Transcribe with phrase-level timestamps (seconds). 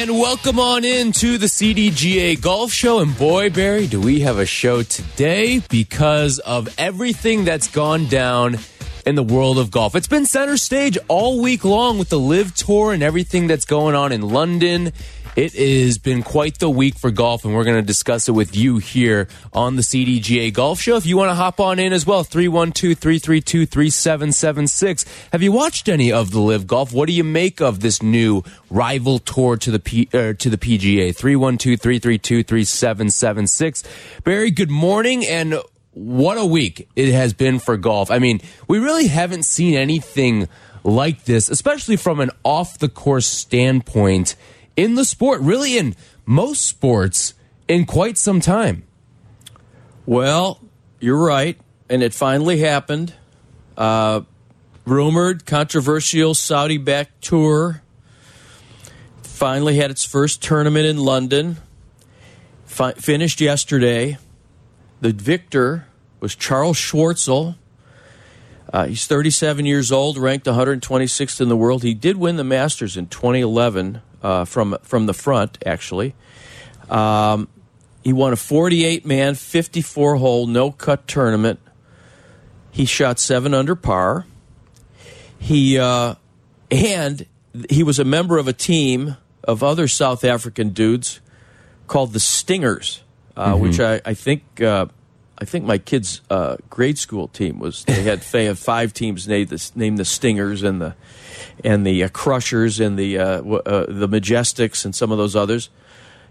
[0.00, 3.00] And welcome on in to the CDGA Golf Show.
[3.00, 8.58] And boy, Barry, do we have a show today because of everything that's gone down
[9.04, 9.96] in the world of golf.
[9.96, 13.94] It's been center stage all week long with the LIV Tour and everything that's going
[13.94, 14.92] on in London.
[15.38, 18.56] It has been quite the week for golf, and we're going to discuss it with
[18.56, 20.96] you here on the CDGA Golf Show.
[20.96, 25.04] If you want to hop on in as well, 312 332 3776.
[25.30, 26.92] Have you watched any of the LIV Golf?
[26.92, 30.58] What do you make of this new rival tour to the, P, uh, to the
[30.58, 31.14] PGA?
[31.14, 33.84] 312 332 3776.
[34.24, 35.60] Barry, good morning, and
[35.92, 38.10] what a week it has been for golf.
[38.10, 40.48] I mean, we really haven't seen anything
[40.82, 44.34] like this, especially from an off the course standpoint
[44.78, 47.34] in the sport, really in most sports,
[47.66, 48.84] in quite some time.
[50.06, 50.60] Well,
[51.00, 51.58] you're right,
[51.90, 53.12] and it finally happened.
[53.76, 54.20] Uh,
[54.86, 57.82] rumored, controversial Saudi backed tour
[59.22, 61.56] finally had its first tournament in London.
[62.64, 64.16] Fi finished yesterday.
[65.00, 65.88] The victor
[66.20, 67.56] was Charles Schwartzel.
[68.72, 71.82] Uh, he's 37 years old, ranked 126th in the world.
[71.82, 76.14] He did win the Masters in 2011 uh, from from the front, actually.
[76.90, 77.48] Um,
[78.02, 81.60] he won a 48 man, 54 hole, no cut tournament.
[82.70, 84.24] He shot seven under par.
[85.38, 86.14] He uh,
[86.70, 87.26] and
[87.70, 91.20] he was a member of a team of other South African dudes
[91.86, 93.02] called the Stingers,
[93.36, 93.62] uh, Mm-hmm.
[93.62, 94.86] which I, I think uh,
[95.40, 97.84] I think my kids' uh, grade school team was.
[97.84, 100.94] They had, they had five teams named the, named the Stingers and the
[101.62, 105.70] and the uh, Crushers and the uh, uh, the Majestics and some of those others.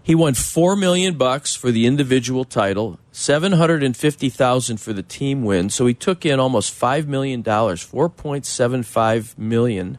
[0.02, 4.92] He won four million bucks for the individual title, seven hundred and fifty thousand for
[4.92, 5.70] the team win.
[5.70, 9.96] So he took in almost five million dollars, four point seven five million,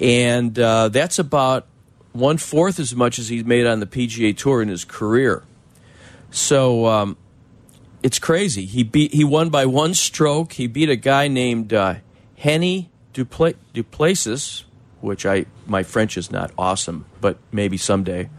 [0.00, 1.66] and uh, that's about
[2.12, 5.44] one fourth as much as he's made on the PGA Tour in his career.
[6.32, 7.16] So um,
[8.02, 8.66] it's crazy.
[8.66, 10.52] He beat he won by one stroke.
[10.54, 11.96] He beat a guy named uh,
[12.36, 14.64] Hennie Dupla- du Plessis,
[15.00, 18.30] which I my French is not awesome, but maybe someday.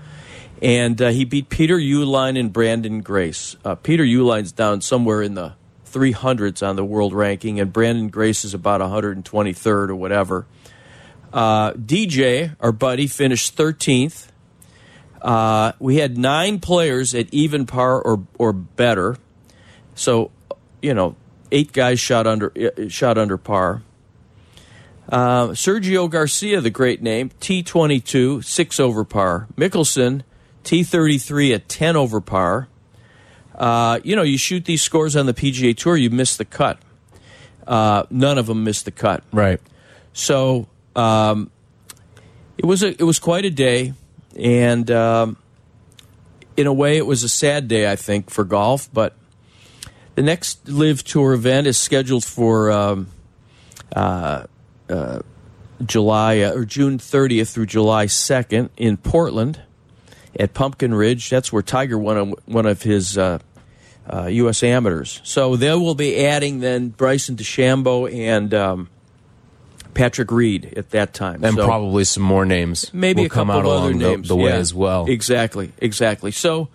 [0.61, 3.55] And uh, he beat Peter Uihlein and Branden Grace.
[3.65, 5.53] Uh, Peter Uihlein's down somewhere in the
[5.91, 10.45] 300s on the world ranking, and Branden Grace is about 123rd or whatever.
[11.33, 14.27] Uh, DJ, our buddy, finished 13th.
[15.21, 19.17] Uh, we had nine players at even par or or better.
[19.95, 20.31] So,
[20.81, 21.15] you know,
[21.51, 23.83] eight guys shot under uh, shot under par.
[25.09, 29.47] Uh, Sergio Garcia, the great name, T twenty two, six over par.
[29.55, 30.23] Mickelson,
[30.63, 32.67] T thirty three at ten over par.
[33.55, 36.79] Uh, you know, you shoot these scores on the PGA Tour, you miss the cut.
[37.67, 39.23] Uh, none of them missed the cut.
[39.31, 39.59] Right.
[40.13, 41.51] So um,
[42.57, 43.93] it was a it was quite a day,
[44.37, 45.37] and um,
[46.57, 48.89] in a way, it was a sad day, I think, for golf.
[48.93, 49.15] But
[50.21, 53.07] the next LIV Tour event is scheduled for um,
[53.95, 54.45] uh,
[54.87, 55.19] uh,
[55.83, 59.61] July uh, or June 30th through July 2nd in Portland
[60.39, 61.31] at Pumpkin Ridge.
[61.31, 63.17] That's where Tiger won a, one of his.
[63.17, 63.39] Uh,
[64.11, 64.63] uh, U.S.
[64.63, 65.21] amateurs.
[65.23, 68.89] So they will be adding then Bryson DeChambeau and um,
[69.93, 71.43] Patrick Reed at that time.
[71.45, 73.99] And So probably some more names maybe will a come couple out of other along
[73.99, 74.57] the, names the way Yeah.
[74.57, 75.05] as well.
[75.05, 76.31] Exactly, exactly.
[76.31, 76.69] So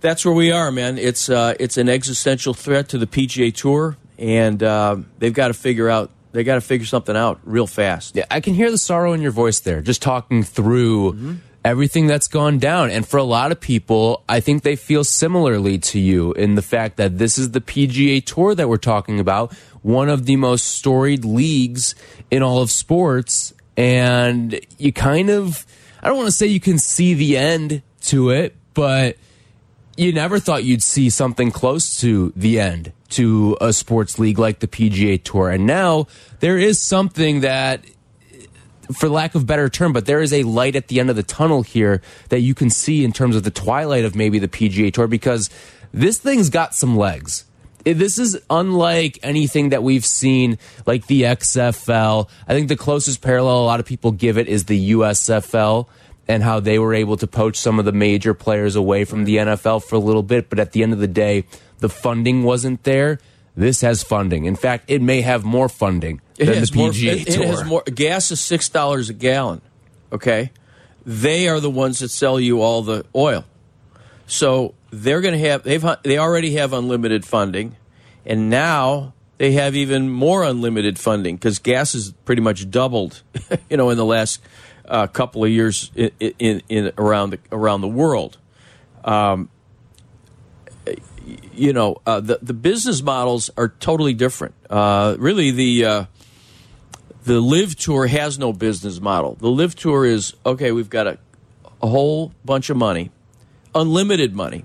[0.00, 0.98] that's where we are, man.
[0.98, 5.54] It's uh, it's an existential threat to the PGA Tour, and uh, they've got to
[5.54, 8.14] figure out they got to figure something out real fast.
[8.16, 11.34] Yeah, I can hear the sorrow in your voice there, just talking through Mm-hmm.
[11.64, 12.90] everything that's gone down.
[12.90, 16.62] And for a lot of people, I think they feel similarly to you in the
[16.62, 19.52] fact that this is the PGA Tour that we're talking about,
[19.82, 21.94] one of the most storied leagues
[22.30, 23.52] in all of sports.
[23.76, 25.66] And you kind of,
[26.02, 29.16] I don't want to say you can see the end to it, but
[29.96, 34.58] you never thought you'd see something close to the end to a sports league like
[34.58, 35.50] the PGA Tour.
[35.50, 36.06] And now
[36.40, 37.84] there is something that,
[38.94, 41.22] for lack of better term, but there is a light at the end of the
[41.22, 44.92] tunnel here that you can see in terms of the twilight of maybe the PGA
[44.92, 45.48] Tour because
[45.92, 47.44] this thing's got some legs.
[47.84, 52.28] This is unlike anything that we've seen, like the XFL.
[52.48, 55.86] I think the closest parallel a lot of people give it is the USFL
[56.28, 59.36] and how they were able to poach some of the major players away from the
[59.36, 60.48] NFL for a little bit.
[60.50, 61.44] But at the end of the day,
[61.78, 63.18] the funding wasn't there.
[63.56, 64.44] This has funding.
[64.44, 66.90] In fact, it may have more funding It than the more.
[66.90, 67.42] PGA It, Tour.
[67.44, 67.82] it has more.
[67.82, 69.62] Gas is six dollars a gallon.
[70.12, 70.50] Okay,
[71.06, 73.44] they are the ones that sell you all the oil.
[74.26, 75.62] So they're going to have.
[75.62, 75.84] They've.
[76.02, 77.76] They already have unlimited funding,
[78.26, 83.22] and now they have even more unlimited funding because gas has pretty much doubled.
[83.70, 84.40] You know, in the last
[84.88, 88.38] uh, couple of years in, in, in around the around the world.
[91.52, 94.54] you know, uh, the the business models are totally different.
[94.70, 96.04] Uh, really, the uh,
[97.24, 99.34] the LIV tour has no business model.
[99.34, 100.72] The LIV tour is okay.
[100.72, 101.18] We've got a,
[101.82, 103.10] a whole bunch of money,
[103.74, 104.64] unlimited money,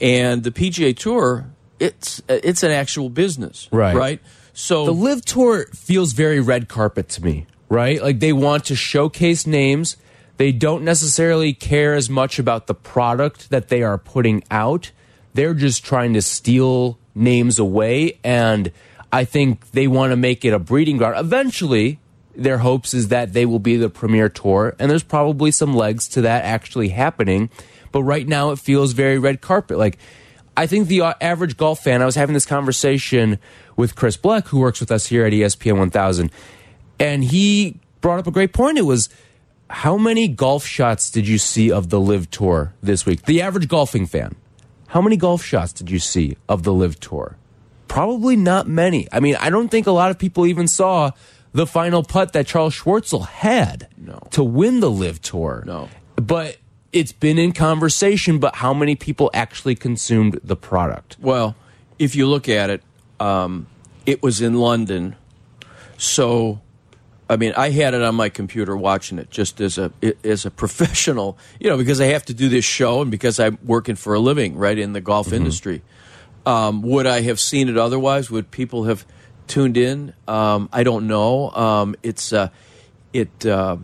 [0.00, 1.46] and the PGA Tour
[1.78, 3.94] it's it's an actual business, Right.
[3.94, 4.20] Right.
[4.52, 8.02] So the LIV tour feels very red carpet to me, right?
[8.02, 9.96] Like they want to showcase names.
[10.36, 14.90] They don't necessarily care as much about the product that they are putting out.
[15.34, 18.18] They're just trying to steal names away.
[18.24, 18.72] And
[19.12, 21.18] I think they want to make it a breeding ground.
[21.18, 22.00] Eventually,
[22.36, 24.74] their hopes is that they will be the premier tour.
[24.78, 27.50] And there's probably some legs to that actually happening.
[27.92, 29.78] But right now, it feels very red carpet.
[29.78, 29.98] Like,
[30.56, 33.38] I think the average golf fan, I was having this conversation
[33.76, 36.30] with Chris Black, who works with us here at ESPN 1000,
[36.98, 38.78] and he brought up a great point.
[38.78, 39.08] It was
[39.70, 43.22] how many golf shots did you see of the LIV Tour this week?
[43.24, 44.34] The average golfing fan,
[44.88, 47.36] how many golf shots did you see of the LIV Tour?
[47.88, 49.08] Probably not many.
[49.12, 51.12] I mean, I don't think a lot of people even saw
[51.52, 54.18] the final putt that Charles Schwartzel had No.
[54.32, 55.62] to win the LIV Tour.
[55.66, 55.88] No.
[56.16, 56.56] But
[56.92, 61.16] it's been in conversation, but how many people actually consumed the product?
[61.20, 61.54] Well,
[61.98, 62.82] if you look at it,
[63.20, 63.66] um,
[64.06, 65.14] it was in London,
[65.96, 66.60] so
[67.28, 69.92] I mean, I had it on my computer watching it just as a
[70.22, 73.58] as a professional, you know, because I have to do this show and because I'm
[73.64, 75.82] working for a living, right, in the golf industry.
[76.46, 78.30] Um, would I have seen it otherwise?
[78.30, 79.06] Would people have
[79.46, 80.12] tuned in?
[80.28, 81.50] Um, I don't know.
[81.50, 82.48] Um, it's uh,
[83.12, 83.46] it.
[83.46, 83.78] Uh,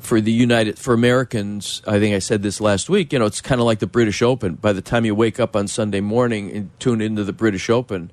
[0.00, 3.12] for the United for Americans, I think I said this last week.
[3.12, 4.54] You know, it's kind of like the British Open.
[4.54, 8.10] By the time you wake up on Sunday morning and tune into the British Open,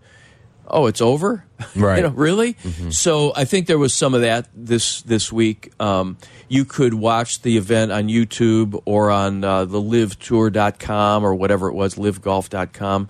[0.67, 1.45] oh, it's over.
[1.75, 1.97] Right.
[1.97, 2.57] you know, really.
[2.89, 5.71] So I think there was some of that this this week.
[5.79, 6.17] Um,
[6.49, 11.73] you could watch the event on YouTube or on uh, the LiveTour.com or whatever it
[11.75, 13.09] was, LIVGolf.com.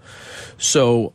[0.57, 1.13] So,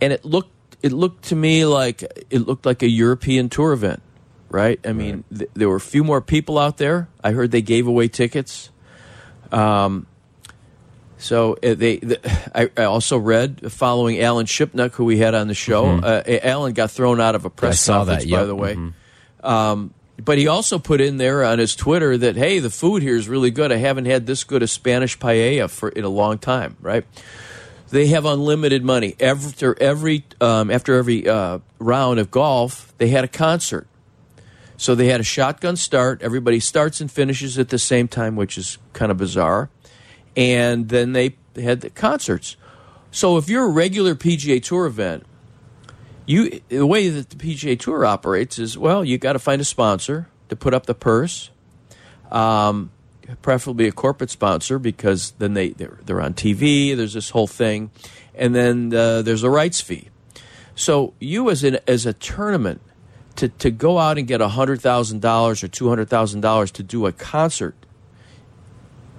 [0.00, 4.02] and it looked it looked to me like it looked like a European tour event,
[4.48, 4.78] right?
[4.86, 7.08] I mean, th- there were a few more people out there.
[7.24, 8.70] I heard they gave away tickets.
[9.50, 10.06] Um,
[11.18, 12.20] so uh, they, the,
[12.54, 15.86] I, I also read following Alan Shipnuck, who we had on the show.
[15.86, 18.78] Uh, Alan got thrown out of a press saw that, conference, by the way.
[19.42, 23.16] Um, but he also put in there on his Twitter that hey, the food here
[23.16, 23.70] is really good.
[23.70, 26.76] I haven't had this good a Spanish paella for in a long time.
[26.80, 27.04] Right?
[27.90, 29.14] They have unlimited money.
[29.20, 33.86] After every um, after every uh, round of golf, they had a concert.
[34.78, 36.20] So they had a shotgun start.
[36.22, 39.70] Everybody starts and finishes at the same time, which is kind of bizarre.
[40.36, 42.56] And then they had the concerts.
[43.10, 45.24] So if you're a regular PGA Tour event,
[46.26, 49.64] you the way that the PGA Tour operates is well, you got to find a
[49.64, 51.50] sponsor to put up the purse,
[52.30, 52.90] um,
[53.42, 56.96] preferably a corporate sponsor because then they they're, they're on TV.
[56.96, 57.90] There's this whole thing,
[58.34, 60.08] and then uh, there's a rights fee.
[60.74, 62.82] So you as an as a tournament
[63.36, 66.82] to to go out and get hundred thousand dollars or two hundred thousand dollars to
[66.82, 67.76] do a concert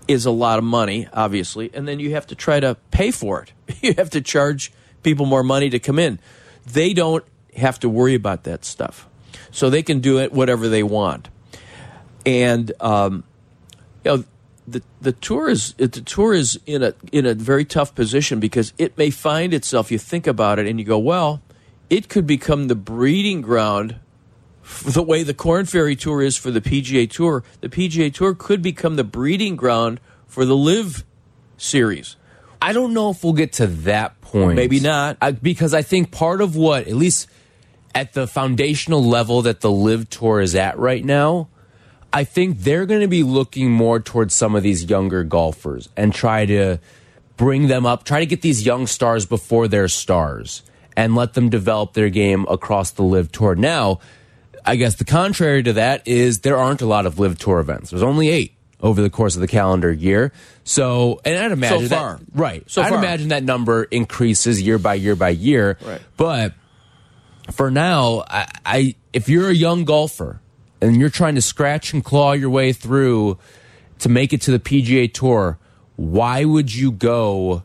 [0.07, 3.41] is a lot of money, obviously, and then you have to try to pay for
[3.41, 3.53] it.
[3.81, 4.71] You have to charge
[5.03, 6.19] people more money to come in.
[6.65, 7.23] They don't
[7.55, 9.07] have to worry about that stuff,
[9.51, 11.29] so they can do it whatever they want.
[12.25, 13.23] And um,
[14.03, 14.23] you know,
[14.67, 18.73] the the tour is the tour is in a in a very tough position because
[18.77, 19.91] it may find itself.
[19.91, 21.41] You think about it and you go, well,
[21.89, 23.97] it could become the breeding ground
[24.85, 28.61] the way the Corn Ferry Tour is for the PGA Tour, the PGA Tour could
[28.61, 31.03] become the breeding ground for the LIV
[31.57, 32.15] Series.
[32.61, 34.55] I don't know if we'll get to that point.
[34.55, 35.17] Maybe not.
[35.21, 37.27] I, because I think part of what, at least
[37.95, 41.49] at the foundational level that the LIV Tour is at right now,
[42.11, 46.13] I think they're going to be looking more towards some of these younger golfers and
[46.13, 46.79] try to
[47.35, 50.63] bring them up, try to get these young stars before they're stars
[50.95, 53.55] and let them develop their game across the LIV Tour.
[53.55, 53.99] Now,
[54.65, 57.89] I guess the contrary to that is there aren't a lot of LIV Tour events.
[57.89, 60.31] There's only eight over the course of the calendar year.
[60.63, 62.17] So, and I'd imagine so far.
[62.17, 62.69] that right.
[62.69, 62.99] So I'd far.
[62.99, 65.77] imagine that number increases year by year by year.
[65.81, 66.01] Right.
[66.15, 66.53] But
[67.51, 70.41] for now, I, I if you're a young golfer
[70.81, 73.39] and you're trying to scratch and claw your way through
[73.99, 75.57] to make it to the PGA Tour,
[75.95, 77.63] why would you go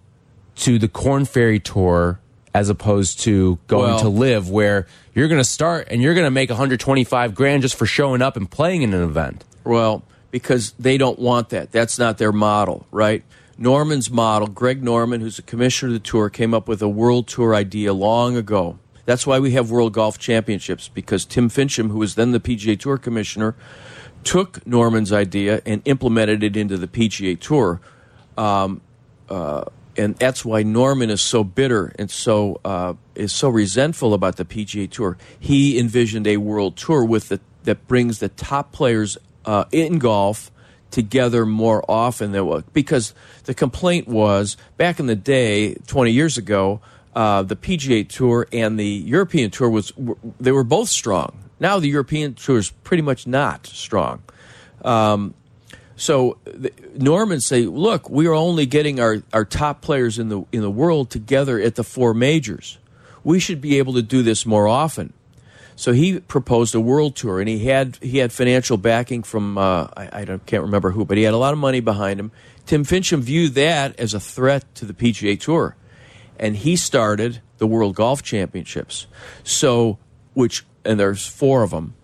[0.57, 2.21] to the Corn Ferry Tour
[2.55, 6.27] as opposed to going Well- to LIV where you're going to start and you're going
[6.27, 9.45] to make 125 grand just for showing up and playing in an event?
[9.65, 11.73] Well, because they don't want that.
[11.73, 13.23] That's not their model, right?
[13.59, 17.29] Norman's model, Greg Norman, who's the commissioner of the tour, came up with a world
[17.29, 18.79] tour idea long ago.
[19.05, 22.79] That's why we have World Golf Championships, because Tim Finchem, who was then the PGA
[22.79, 23.55] Tour commissioner,
[24.25, 27.81] took Norman's idea and implemented it into the PGA Tour.
[28.39, 28.81] Um,
[29.29, 29.65] uh,
[29.97, 34.45] and that's why Norman is so bitter and so uh, is so resentful about the
[34.45, 35.19] PGA Tour.
[35.39, 40.51] He envisioned a world tour with the, that brings the top players uh, in golf
[40.91, 46.37] together more often than what because the complaint was back in the day 20 years
[46.37, 46.81] ago
[47.15, 49.93] uh, the PGA Tour and the European Tour was
[50.41, 51.51] they were both strong.
[51.61, 54.23] Now the European Tour is pretty much not strong.
[56.03, 60.45] So the, Norman say, look, we are only getting our, our top players in the
[60.51, 62.79] in the world together at the four majors.
[63.23, 65.13] We should be able to do this more often.
[65.77, 69.87] So he proposed a world tour, and he had he had financial backing from uh,
[69.97, 72.33] I, I don't, can't remember who, but he had a lot of money behind him.
[72.67, 75.77] Tim Finchem viewed that as a threat to the PGA Tour,
[76.37, 79.07] and he started the World Golf Championships.
[79.45, 79.99] So
[80.35, 81.95] which and there's four of them,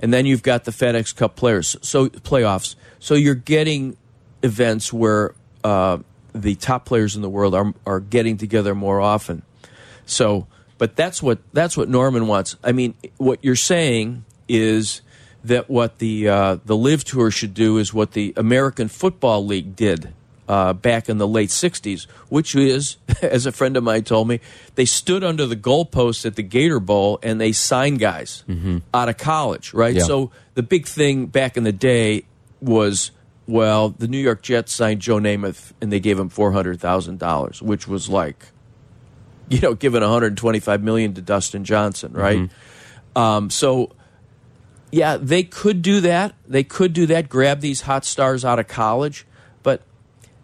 [0.00, 2.76] and then you've got the FedEx Cup players, so playoffs.
[2.98, 3.96] So you're getting
[4.42, 5.98] events where uh,
[6.34, 9.42] the top players in the world are are getting together more often.
[10.06, 10.46] So,
[10.78, 12.56] but that's what that's what Norman wants.
[12.62, 15.02] I mean, what you're saying is
[15.44, 19.76] that what the uh, the LIV Tour should do is what the American Football League
[19.76, 20.12] did
[20.48, 24.40] uh, back in the late '60s, which is, as a friend of mine told me,
[24.74, 28.44] they stood under the goalposts at the Gator Bowl and they signed guys
[28.92, 29.94] out of college, right?
[29.94, 30.02] Yeah.
[30.02, 32.24] So the big thing back in the day
[32.60, 33.10] was.
[33.46, 37.18] Well, the New York Jets signed Joe Namath and they gave him four hundred thousand
[37.18, 38.44] dollars, which was like
[39.48, 42.50] you know, giving 125 million to Dustin Johnson, right?
[43.16, 43.90] Um, so,
[44.92, 46.34] yeah, they could do that.
[46.46, 47.28] They could do that.
[47.28, 49.26] Grab these hot stars out of college,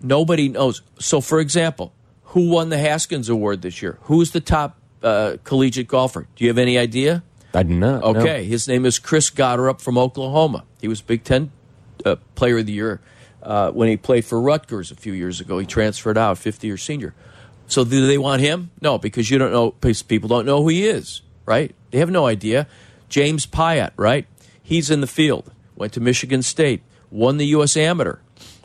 [0.04, 0.82] nobody knows.
[0.98, 1.92] So, for example,
[2.24, 3.98] who won the Haskins Award this year?
[4.02, 6.26] Who's the top uh, collegiate golfer?
[6.36, 7.22] Do you have any idea?
[7.52, 8.02] I do not.
[8.02, 8.20] no.
[8.20, 10.64] Okay, his name is Chris Gotterup from Oklahoma.
[10.80, 11.52] He was Big Ten
[12.04, 13.00] uh, Player of the Year
[13.42, 15.58] uh, when he played for Rutgers a few years ago.
[15.58, 17.14] He transferred out, 50 year senior.
[17.66, 18.70] So do they want him?
[18.80, 19.70] No, because you don't know.
[19.70, 21.74] People don't know who he is, right?
[21.90, 22.66] They have no idea.
[23.08, 24.26] James Piot, right?
[24.62, 25.52] He's in the field.
[25.76, 26.82] Went to Michigan State.
[27.10, 27.76] Won the U.S.
[27.76, 28.18] Amateur.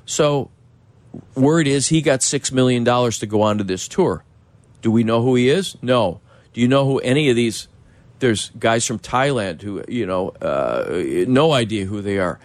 [0.06, 0.50] So
[1.36, 4.24] word is he got six million dollars to go on to this tour.
[4.82, 5.76] Do we know who he is?
[5.82, 6.22] No.
[6.54, 7.68] Do you know who any of these?
[8.20, 12.40] There's guys from Thailand who you know, uh, no idea who they are.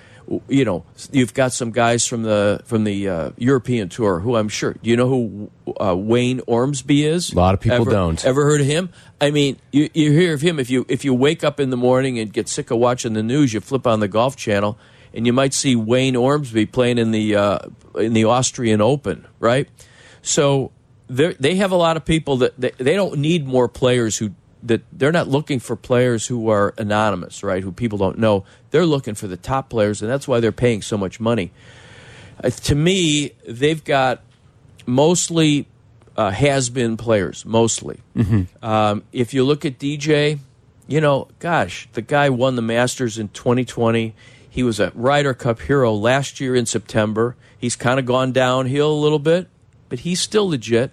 [0.48, 4.48] You know, you've got some guys from the from the uh, European tour who I'm
[4.48, 4.72] sure.
[4.72, 7.32] Do you know who uh, Wayne Ormsby is?
[7.32, 8.24] A lot of people Ever- don't.
[8.24, 8.88] Ever heard of him?
[9.20, 11.76] I mean, you, you hear of him if you if you wake up in the
[11.76, 14.78] morning and get sick of watching the news, you flip on the Golf Channel
[15.14, 17.58] and you might see Wayne Ormsby playing in the uh,
[17.94, 19.68] in the Austrian Open, right?
[20.22, 20.72] So
[21.08, 24.32] they they have a lot of people that they, they don't need more players who
[24.62, 27.62] that they're not looking for players who are anonymous, right?
[27.62, 28.44] Who people don't know.
[28.70, 31.52] They're looking for the top players, and that's why they're paying so much money.
[32.42, 34.22] Uh, to me, they've got
[34.86, 35.66] mostly
[36.16, 38.00] uh, has been players, mostly.
[38.62, 40.38] Um, if you look at DJ,
[40.86, 44.14] you know, gosh, the guy won the Masters in 2020.
[44.54, 47.34] He was a Ryder Cup hero last year in September.
[47.58, 49.48] He's kind of gone downhill a little bit,
[49.88, 50.92] but he's still legit.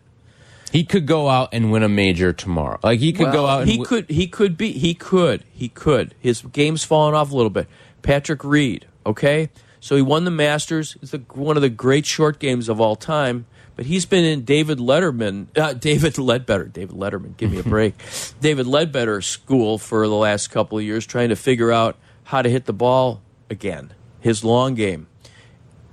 [0.72, 2.80] He could go out and win a major tomorrow.
[2.82, 3.62] Like he could go out.
[3.62, 4.10] And he could.
[4.10, 4.72] He could be.
[4.72, 5.44] He could.
[5.54, 6.16] He could.
[6.20, 7.68] His game's fallen off a little bit.
[8.02, 8.88] Patrick Reed.
[9.06, 10.98] Okay, so he won the Masters.
[11.04, 13.46] It's the, one of the great short games of all time.
[13.76, 17.38] But he's been in David Letterman, uh, David Leadbetter, David Letterman.
[17.38, 17.94] Give me a break.
[18.42, 22.50] David Leadbetter school for the last couple of years, trying to figure out how to
[22.50, 25.08] hit the ball again, his long game,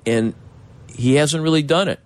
[0.06, 0.34] and
[0.88, 2.00] he hasn't really done it.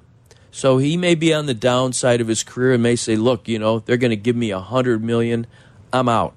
[0.51, 3.59] So he may be on the downside of his career and may say, "Look, you
[3.59, 5.47] know, they're going to give me a hundred million.
[5.93, 6.35] I'm out,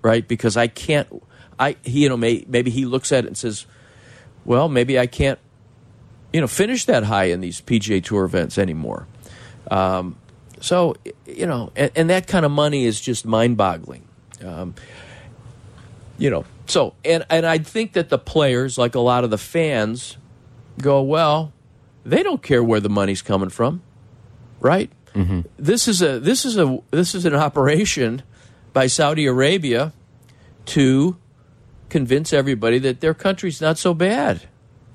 [0.00, 0.26] right?
[0.26, 1.08] Because I can't.
[1.58, 3.66] I he, you know, may, maybe he looks at it and says,
[4.44, 5.38] "Well, maybe I can't,
[6.32, 9.06] you know, finish that high in these PGA Tour events anymore."
[9.70, 10.16] Um,
[10.60, 14.04] so you know, and, and that kind of money is just mind-boggling.
[14.44, 14.74] Um,
[16.18, 19.38] you know, so and and I think that the players, like a lot of the
[19.38, 20.16] fans,
[20.80, 21.52] go, "Well."
[22.08, 23.82] they don't care where the money's coming from,
[24.60, 24.90] right?
[25.14, 25.42] Mm-hmm.
[25.58, 28.22] This is a this is a this is an operation
[28.72, 29.92] by Saudi Arabia
[30.66, 31.16] to
[31.88, 34.42] convince everybody that their country's not so bad.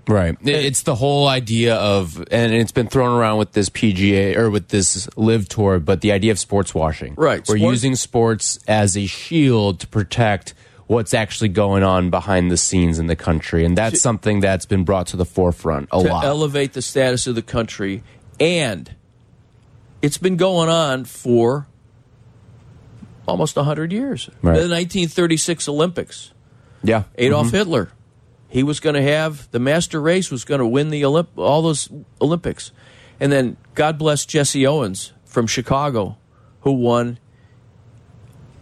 [0.05, 0.35] Right.
[0.41, 4.67] It's the whole idea of, and it's been thrown around with this PGA or with
[4.67, 7.15] this LIV Tour, but the idea of sports washing.
[7.15, 7.47] Right.
[7.47, 10.53] We're using sports as a shield to protect
[10.87, 13.65] what's actually going on behind the scenes in the country.
[13.65, 16.25] And that's something that's been brought to the forefront a to lot.
[16.25, 18.03] elevate the status of the country,
[18.39, 18.93] and
[20.01, 21.67] it's been going on for
[23.27, 24.27] almost hundred years.
[24.41, 24.53] Right.
[24.53, 26.31] The 1936 Olympics,
[26.83, 27.03] yeah.
[27.15, 27.55] Adolf mm-hmm.
[27.55, 27.89] Hitler,
[28.49, 31.61] he was going to have the master race was going to win the Olymp- all
[31.61, 31.89] those
[32.21, 32.71] Olympics,
[33.19, 36.17] and then God bless Jesse Owens from Chicago,
[36.61, 37.19] who won.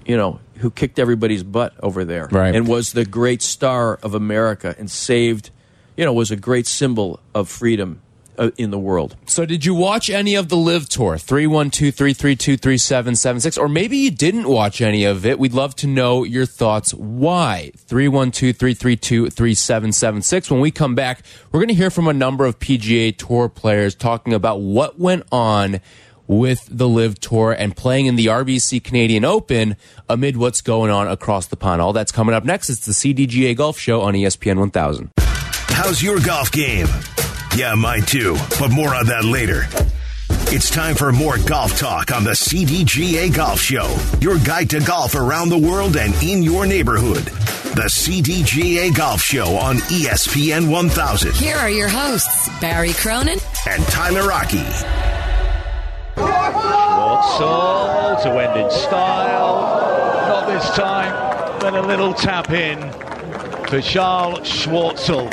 [0.03, 2.55] You know, who kicked everybody's butt over there, Right.
[2.55, 5.49] And was the great star of America and saved.
[5.97, 8.01] You know, was a great symbol of freedom
[8.37, 9.15] uh, in the world.
[9.25, 11.17] So, did you watch any of the LIV Tour?
[11.17, 13.57] 312 332 3776.
[13.57, 15.37] Or maybe you didn't watch any of it.
[15.37, 16.93] We'd love to know your thoughts.
[16.93, 17.71] Why?
[17.75, 20.49] 312 332 3776.
[20.49, 23.93] When we come back, we're going to hear from a number of PGA Tour players
[23.95, 25.81] talking about what went on
[26.31, 29.75] with the LIV Tour and playing in the RBC Canadian Open
[30.07, 31.81] amid what's going on across the pond.
[31.81, 32.69] All that's coming up next.
[32.69, 35.11] It's the CDGA Golf Show on ESPN 1000.
[35.17, 36.87] How's your golf game?
[37.55, 39.63] Yeah, mine too, but more on that later.
[40.53, 45.15] It's time for more golf talk on the CDGA Golf Show, your guide to golf
[45.15, 47.25] around the world and in your neighborhood.
[47.73, 53.83] The CDGA Golf Show on E ESPN 1000 Here are your hosts, Barry Cronin and
[53.85, 55.20] Tyler Rocky.
[56.21, 59.61] Schwartzel to end in style.
[60.27, 61.13] Not this time,
[61.59, 62.77] but a little tap in
[63.67, 65.29] for Charles Schwartzel.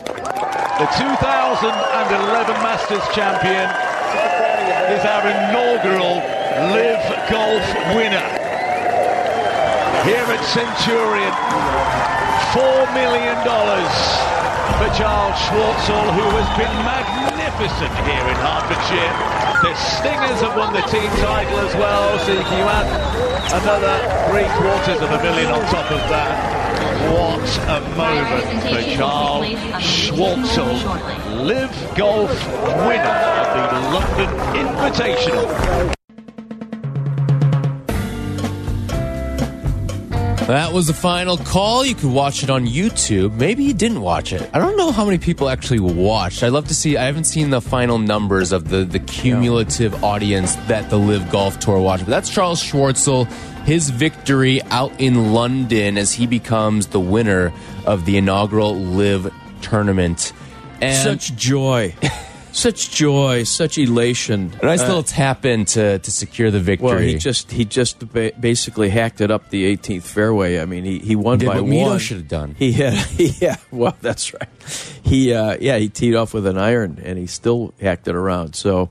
[0.79, 3.69] The 2011 Masters champion
[4.95, 6.23] is our inaugural
[6.73, 8.25] LIV Golf winner.
[10.07, 11.35] Here at Centurion,
[12.55, 13.37] $4 million
[14.79, 19.38] for Charles Schwartzel, who has been magnificent here in Hertfordshire.
[19.61, 22.87] The Stingers have won the team title as well, so you can add
[23.61, 23.99] another
[24.31, 26.69] three quarters of a million on top of that.
[27.11, 29.47] What a moment for Charles
[29.83, 32.31] Schwartzel, LIV golf
[32.87, 35.98] winner of the London Invitational.
[40.49, 41.85] That was the final call.
[41.85, 43.35] You could watch it on YouTube.
[43.35, 44.49] Maybe you didn't watch it.
[44.55, 46.43] I don't know how many people actually watched.
[46.43, 46.97] I'd love to see.
[46.97, 51.59] I haven't seen the final numbers of the the cumulative audience that the LIV Golf
[51.59, 52.07] Tour watched.
[52.07, 53.31] But that's Charles Schwartzel.
[53.65, 57.53] His victory out in London as he becomes the winner
[57.85, 59.31] of the inaugural LIV
[59.61, 60.33] tournament.
[60.81, 61.95] And Such joy,
[62.59, 64.53] such joy, such elation.
[64.61, 66.89] a nice little tap in to, to secure the victory.
[66.89, 70.61] Well, he just he just ba- basically hacked it up the 18th fairway.
[70.61, 71.99] I mean, he he won Did by what Mito one.
[71.99, 72.57] should have done.
[72.59, 73.57] He had yeah.
[73.71, 74.49] Well, that's right.
[75.03, 78.55] He uh, yeah he teed off with an iron and he still hacked it around.
[78.55, 78.91] So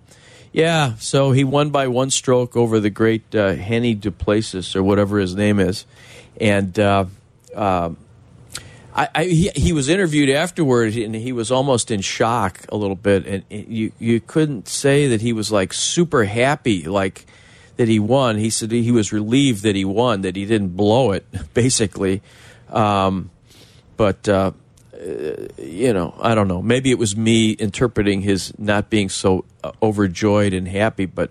[0.53, 4.83] yeah, so he won by one stroke over the great uh, Hennie du Plessis or
[4.83, 5.85] whatever his name is,
[6.39, 6.77] and.
[6.79, 7.05] Uh,
[7.55, 7.97] um,
[8.97, 12.95] I, I, he, he was interviewed afterward, and he was almost in shock a little
[12.95, 17.27] bit, and you you couldn't say that he was like super happy, like
[17.77, 18.37] that he won.
[18.37, 22.23] He said he was relieved that he won, that he didn't blow it, basically.
[22.69, 23.29] Um,
[23.97, 24.51] but uh,
[24.93, 26.63] uh, you know, I don't know.
[26.63, 31.29] Maybe it was me interpreting his not being so uh, overjoyed and happy, but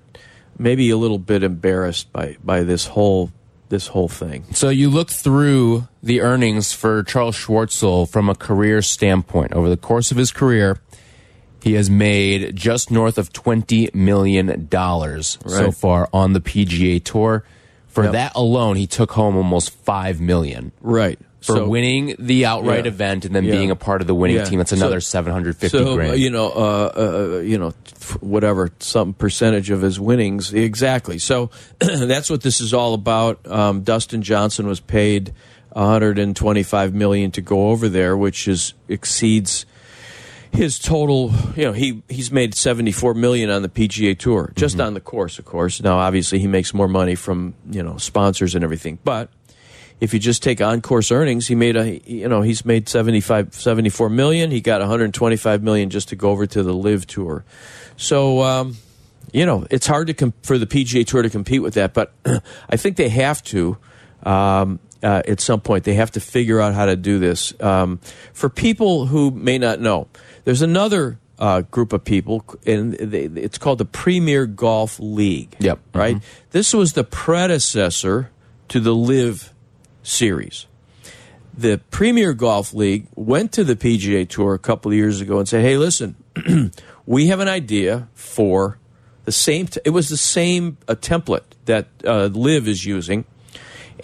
[0.56, 3.32] maybe a little bit embarrassed by by this whole
[3.68, 4.44] this whole thing.
[4.52, 9.52] So you look through the earnings for Charles Schwartzel from a career standpoint.
[9.52, 10.78] Over the course of his career,
[11.62, 17.44] he has made just north of twenty million dollars so far on the PGA Tour.
[17.88, 18.12] For Yep.
[18.12, 21.18] that alone, he took home almost five million Right.
[21.46, 22.90] For winning the outright Yeah.
[22.92, 23.52] event and then Yeah.
[23.52, 24.44] being a part of the winning Yeah.
[24.44, 24.58] team.
[24.58, 26.12] That's So- another seven hundred fifty so, grand.
[26.12, 27.72] uh, you know, uh, uh, you know,
[28.20, 30.52] whatever, some percentage of his winnings.
[30.52, 31.18] Exactly.
[31.18, 33.38] So that's what this is all about.
[33.50, 35.32] Um, Dustin Johnson was paid
[35.72, 39.66] 125 million to go over there, which is exceeds
[40.52, 41.32] his total.
[41.54, 45.38] You know, he he's made 74 million on the PGA Tour, just on the course,
[45.38, 45.82] of course.
[45.82, 49.28] Now, obviously, he makes more money from you know sponsors and everything, but
[50.00, 53.54] if you just take on course earnings, he made a you know he's made 75
[53.54, 54.50] 74 million.
[54.50, 57.44] He got 125 million just to go over to the LIV Tour.
[57.96, 58.76] So um,
[59.32, 62.12] you know it's hard to for the PGA Tour to compete with that, but
[62.68, 63.78] I think they have to.
[64.22, 67.52] Um, uh, at some point, they have to figure out how to do this.
[67.60, 68.00] Um,
[68.32, 70.08] for people who may not know,
[70.44, 75.54] there's another uh, group of people, and they, it's called the Premier Golf League.
[75.60, 75.78] Yep.
[75.94, 76.20] Right.
[76.50, 78.30] This was the predecessor
[78.68, 79.52] to the LIV
[80.06, 80.66] series.
[81.58, 85.48] the Premier Golf League went to the PGA Tour a couple of years ago and
[85.48, 86.14] said, "Hey, listen,
[87.06, 88.78] we have an idea for
[89.24, 89.66] the same.
[89.82, 93.24] It was the same uh, template that uh, LIV is using,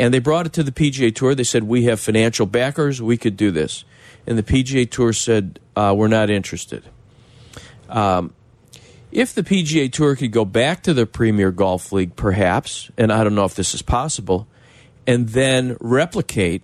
[0.01, 1.35] and they brought it to the PGA Tour.
[1.35, 3.03] They said, "We have financial backers.
[3.03, 3.85] We could do this."
[4.27, 6.85] And the PGA Tour said, uh, "We're not interested."
[7.91, 8.33] Um,
[9.11, 13.23] if the PGA Tour could go back to the Premier Golf League, perhaps, and I
[13.23, 14.49] don't know if this is possible,
[15.07, 16.63] and then replicate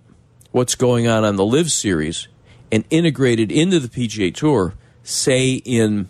[0.53, 2.29] what's going on on the LIV Series
[2.71, 6.09] and integrate it into the PGA Tour, say in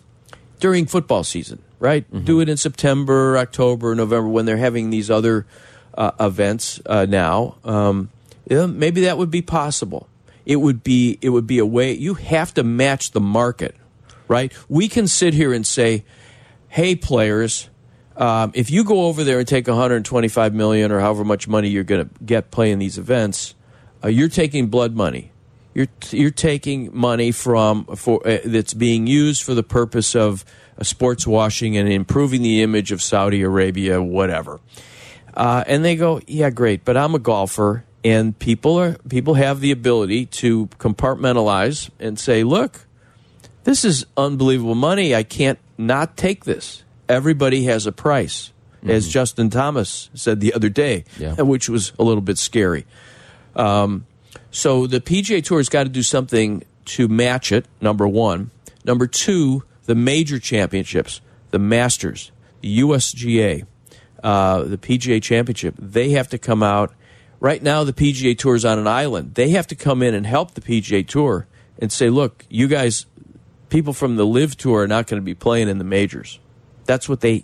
[0.59, 2.05] during football season, right?
[2.11, 2.25] Mm -hmm.
[2.25, 5.45] Do it in September, October, November when they're having these other
[5.97, 7.55] uh, events uh, now.
[7.63, 8.09] Um,
[8.49, 10.07] yeah, maybe that would be possible.
[10.45, 13.75] It would be it would be a way you have to match the market,
[14.27, 14.53] right?
[14.67, 16.03] We can sit here and say
[16.69, 17.69] hey, players,
[18.19, 21.85] um, if you go over there and take 125 million or however much money you're
[21.85, 23.55] going to get playing these events,
[24.03, 25.31] uh, you're taking blood money.
[25.73, 30.43] You're you're taking money from for uh, that's being used for the purpose of
[30.77, 34.59] uh, sports washing and improving the image of Saudi Arabia, whatever.
[35.33, 39.61] Uh, and they go, yeah, great, but I'm a golfer, and people are people have
[39.61, 42.85] the ability to compartmentalize and say, look,
[43.63, 45.15] this is unbelievable money.
[45.15, 46.83] I can't not take this.
[47.09, 48.95] Everybody has a price, mm -hmm.
[48.95, 51.41] as Justin Thomas said the other day, yeah.
[51.41, 52.85] which was a little bit scary.
[53.55, 54.05] Um,
[54.51, 58.49] so the PGA Tour has got to do something to match it, number one.
[58.83, 63.65] Number two, the major championships, the Masters, the USGA,
[64.23, 66.91] uh, the PGA Championship, they have to come out.
[67.39, 69.35] Right now, the PGA Tour is on an island.
[69.35, 71.47] They have to come in and help the PGA Tour
[71.81, 73.05] and say, look, you guys
[73.69, 76.39] people from the LIV Tour are not going to be playing in the majors.
[76.89, 77.43] That's what they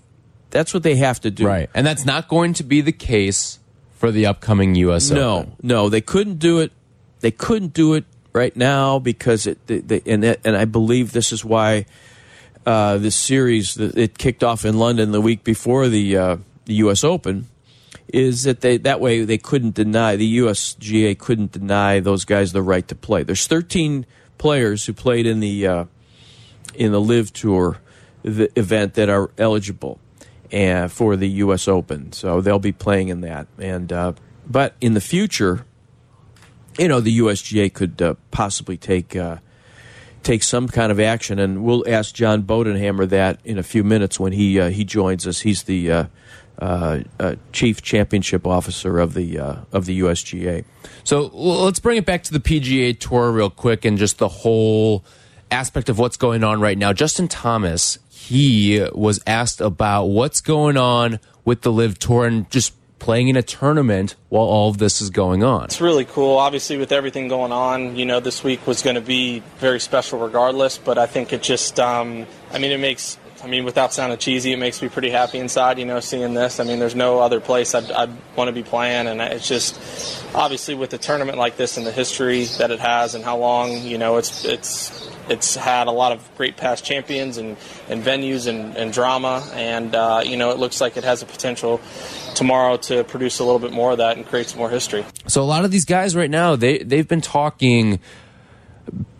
[0.49, 1.45] that's what they have to do.
[1.45, 1.69] Right.
[1.75, 3.59] And that's not going to be the case
[3.93, 5.55] for the upcoming US no, Open.
[5.61, 5.89] No, no.
[5.89, 6.71] they couldn't do it.
[7.19, 11.11] They couldn't do it right now because it they, they, and it, and I believe
[11.11, 11.85] this is why
[12.65, 17.03] uh, this series it kicked off in London the week before the uh, the US
[17.03, 17.45] Open
[18.07, 22.63] is that they that way they couldn't deny the USGA couldn't deny those guys the
[22.63, 23.21] right to play.
[23.21, 24.07] There's 13
[24.39, 25.85] players who played in the uh,
[26.73, 27.77] in the LIV Tour
[28.25, 29.99] the event that are eligible
[30.51, 31.67] and uh, for the U.S.
[31.67, 32.11] Open.
[32.11, 33.47] So they'll be playing in that.
[33.59, 34.13] And uh,
[34.47, 35.65] but in the future,
[36.77, 39.37] you know, the USGA could uh, possibly take uh,
[40.23, 44.19] take some kind of action, and we'll ask John Bodenhamer that in a few minutes
[44.19, 45.41] when he uh, he joins us.
[45.41, 46.09] He's the
[46.57, 49.39] uh, chief championship officer of the
[49.71, 50.65] of the USGA.
[51.03, 55.03] So let's bring it back to the PGA Tour real quick and just the whole
[55.51, 56.93] aspect of what's going on right now.
[56.93, 62.73] Justin Thomas, he was asked about what's going on with the LIV Tour and just
[62.97, 65.65] playing in a tournament while all of this is going on.
[65.65, 66.37] It's really cool.
[66.37, 70.19] Obviously, with everything going on, you know, this week was going to be very special
[70.19, 74.17] regardless, but I think it just, um, I mean, it makes I mean, without sounding
[74.17, 76.59] cheesy, it makes me pretty happy inside, you know, seeing this.
[76.59, 80.25] I mean, there's no other place I'd, I'd want to be playing, and it's just
[80.33, 83.73] obviously with a tournament like this and the history that it has and how long,
[83.83, 87.57] you know, it's it's it's had a lot of great past champions and,
[87.89, 91.25] and venues and, and drama, and uh, you know, it looks like it has a
[91.25, 91.81] potential
[92.35, 95.05] tomorrow to produce a little bit more of that and create some more history.
[95.27, 97.99] So a lot of these guys right now, they they've been talking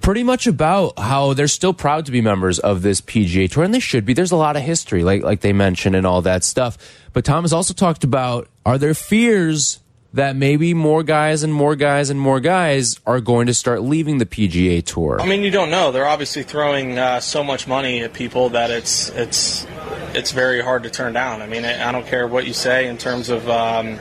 [0.01, 3.73] pretty much about how they're still proud to be members of this PGA Tour, and
[3.73, 4.13] they should be.
[4.13, 6.77] There's a lot of history, like like they mentioned, and all that stuff.
[7.13, 9.79] But Tom has also talked about: are there fears
[10.15, 14.17] that maybe more guys and more guys and more guys are going to start leaving
[14.17, 15.21] the PGA Tour?
[15.21, 15.91] I mean, you don't know.
[15.91, 19.67] They're obviously throwing uh, so much money at people that it's it's
[20.13, 21.41] it's very hard to turn down.
[21.41, 23.99] I mean, I don't care what you say in terms of um,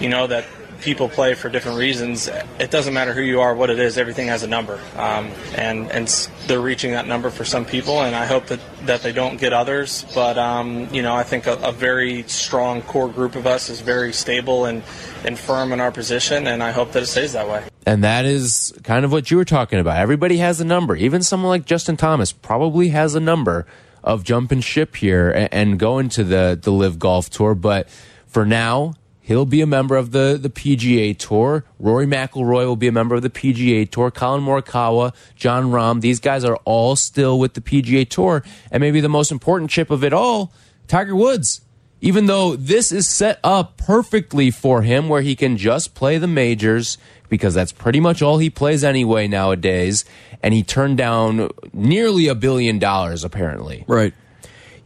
[0.00, 0.44] you know that
[0.86, 2.28] people play for different reasons.
[2.60, 3.98] It doesn't matter who you are, what it is.
[3.98, 6.06] Everything has a number, um, and and
[6.46, 8.02] they're reaching that number for some people.
[8.02, 10.06] And I hope that, that they don't get others.
[10.14, 13.80] But um, you know, I think a, a, very strong core group of us is
[13.80, 14.84] very stable and
[15.24, 17.64] and firm in our position, and I hope that it stays that way.
[17.84, 19.98] And that is kind of what you were talking about.
[19.98, 20.94] Everybody has a number.
[20.94, 23.66] Even someone like Justin Thomas probably has a number
[24.04, 27.88] of jumping ship here and, and going to the the LIV Golf Tour, but
[28.28, 28.94] for now
[29.26, 31.64] He'll be a member of the, the PGA Tour.
[31.80, 34.12] Rory McIlroy will be a member of the PGA Tour.
[34.12, 38.44] Collin Morikawa, Jon Rahm, these guys are all still with the PGA Tour.
[38.70, 40.52] And maybe the most important chip of it all,
[40.86, 41.62] Tiger Woods.
[42.00, 46.28] Even though this is set up perfectly for him where he can just play the
[46.28, 46.96] majors
[47.28, 50.04] because that's pretty much all he plays anyway nowadays.
[50.40, 53.84] And he turned down nearly a billion dollars, apparently.
[53.88, 54.14] Right.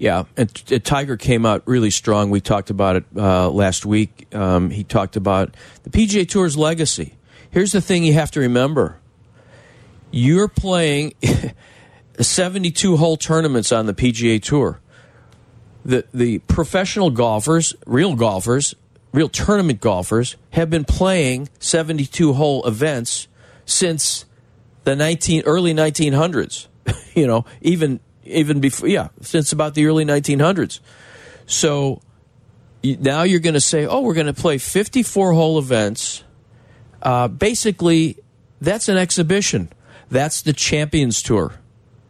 [0.01, 2.31] Yeah, and, and, Tiger came out really strong.
[2.31, 4.35] We talked about it uh, last week.
[4.35, 7.17] Um, he talked about the PGA Tour's legacy.
[7.51, 8.99] here's the thing you have to remember:
[10.11, 11.13] you're playing
[12.19, 14.81] 72 hole tournaments on the PGA Tour.
[15.85, 18.75] The the professional golfers, real golfers,
[19.13, 23.29] real tournament golfers, have been playing 72 hole events
[23.67, 24.25] since
[24.85, 26.69] the 19 early 1900s.
[27.15, 30.81] you know, even even before, yeah, since about the early 1900s.
[31.47, 32.01] So
[32.83, 36.25] now you're going to say, oh, we're going to play 54 hole events.
[37.03, 38.19] Uh, basically,
[38.61, 39.71] that's an exhibition.
[40.11, 41.55] That's the Champions Tour.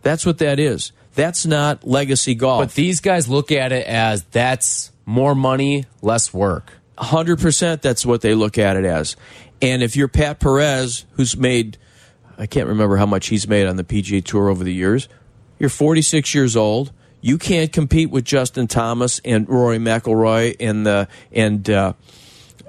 [0.03, 0.93] That's what that is.
[1.15, 2.63] That's not legacy golf.
[2.63, 6.73] But these guys look at it as that's more money, less work.
[6.99, 9.17] 100% that's what they look at it as.
[9.63, 11.77] And if you're Pat Perez, who's made,
[12.39, 15.09] I can't remember how much he's made on the PGA Tour over the years,
[15.61, 16.91] you're 46 years old.
[17.21, 21.93] You can't compete with Justin Thomas and Rory McIlroy and the and uh,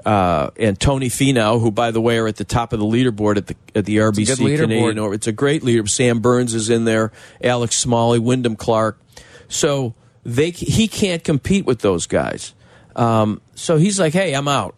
[0.05, 3.37] uh, and Tony Finau, who by the way are at the top of the leaderboard
[3.37, 4.99] at the at the RBC it's Canadian.
[4.99, 5.87] Or it's a great leader.
[5.87, 7.13] Sam Burns is in there.
[7.41, 8.99] Alex Smalley, Wyndham Clark.
[9.47, 12.53] So they he can't compete with those guys.
[12.95, 14.75] Um, so he's like, hey, I'm out.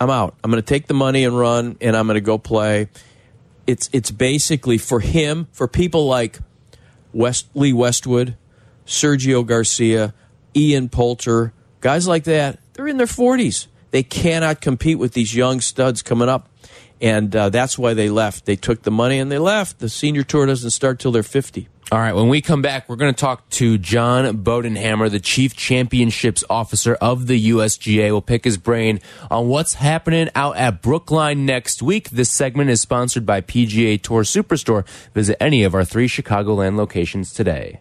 [0.00, 0.34] I'm out.
[0.42, 2.88] I'm going to take the money and run, and I'm going to go play.
[3.66, 6.38] It's it's basically for him, for people like
[7.16, 8.36] West Lee Westwood,
[8.86, 10.12] Sergio Garcia,
[10.54, 12.58] Ian Poulter, guys like that.
[12.74, 13.68] They're in their 40s.
[13.90, 16.50] They cannot compete with these young studs coming up.
[17.00, 18.44] And uh, that's why they left.
[18.44, 19.78] They took the money and they left.
[19.78, 21.68] The senior tour doesn't start till they're 50.
[21.92, 25.54] All right, when we come back, we're going to talk to John Bodenhamer, the Chief
[25.54, 28.10] Championships Officer of the USGA.
[28.10, 28.98] We'll pick his brain
[29.30, 32.10] on what's happening out at Brookline next week.
[32.10, 34.84] This segment is sponsored by PGA Tour Superstore.
[35.14, 37.78] Visit any of our three Chicagoland locations today.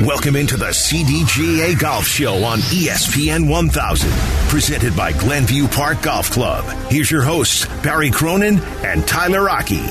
[0.00, 4.10] Welcome into the CDGA Golf Show on ESPN 1000,
[4.48, 6.64] presented by Glenview Park Golf Club.
[6.90, 9.84] Here's your hosts, Barry Cronin and Tyler Rocky.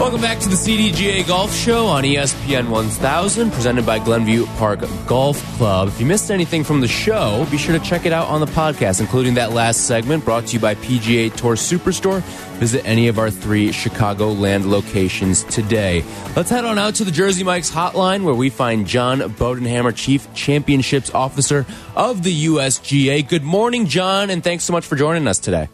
[0.00, 5.36] Welcome back to the CDGA Golf Show on ESPN 1000, presented by Glenview Park Golf
[5.58, 5.88] Club.
[5.88, 8.46] If you missed anything from the show, be sure to check it out on the
[8.46, 12.22] podcast, including that last segment brought to you by PGA Tour Superstore.
[12.58, 16.02] Visit any of our three Chicagoland locations today.
[16.34, 20.32] Let's head on out to the Jersey Mike's hotline where we find John Bodenhamer, Chief
[20.32, 23.28] Championships Officer of the USGA.
[23.28, 25.68] Good morning, John, and thanks so much for joining us today.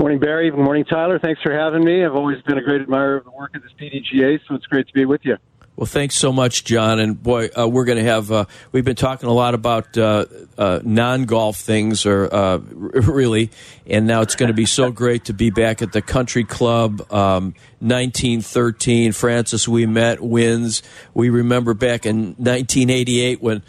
[0.00, 0.50] Morning, Barry.
[0.50, 1.18] Good morning, Tyler.
[1.18, 2.06] Thanks for having me.
[2.06, 4.86] I've always been a great admirer of the work of this CDGA, so it's great
[4.86, 5.36] to be with you.
[5.76, 6.98] Well, thanks so much, John.
[7.00, 8.32] And boy, uh, we're going to have.
[8.32, 10.24] Uh, we've been talking a lot about uh,
[10.56, 13.50] uh non-golf things, or uh, really,
[13.86, 17.02] and now it's going to be so great to be back at the Country Club.
[17.12, 20.82] Um, 1913, Francis Ouimet wins.
[21.12, 23.62] We remember back in 1988 when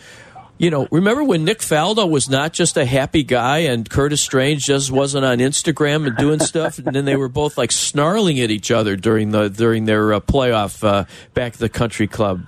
[0.61, 4.63] you know, remember when Nick Faldo was not just a happy guy and Curtis Strange
[4.63, 8.51] just wasn't on Instagram and doing stuff, and then they were both like snarling at
[8.51, 12.47] each other during the during their uh, playoff uh, back at the country club.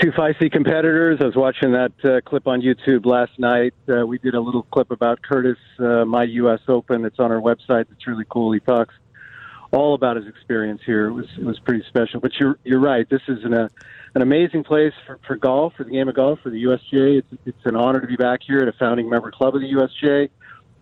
[0.00, 1.18] Two feisty competitors.
[1.20, 3.74] I was watching that uh, clip on YouTube last night.
[3.88, 6.60] Uh, we did a little clip about Curtis, uh, my U.S.
[6.68, 7.04] Open.
[7.04, 7.86] It's on our website.
[7.90, 8.52] It's really cool.
[8.52, 8.94] He talks
[9.72, 11.08] all about his experience here.
[11.08, 12.20] It was it was pretty special.
[12.20, 13.10] But you're you're right.
[13.10, 13.68] This is an, a
[14.14, 17.18] an amazing place for, for golf, for the game of golf, for the USGA.
[17.18, 19.72] It's it's an honor to be back here at a founding member club of the
[19.72, 20.30] USGA.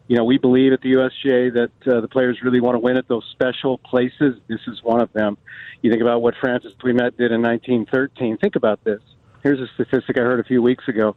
[0.08, 2.96] You know, we believe at the USGA that uh, the players really want to win
[2.96, 4.38] at those special places.
[4.48, 5.38] This is one of them.
[5.80, 8.36] You think about what Francis Ouimet did in 1913.
[8.36, 9.00] Think about this.
[9.42, 11.16] Here's a statistic I heard a few weeks ago.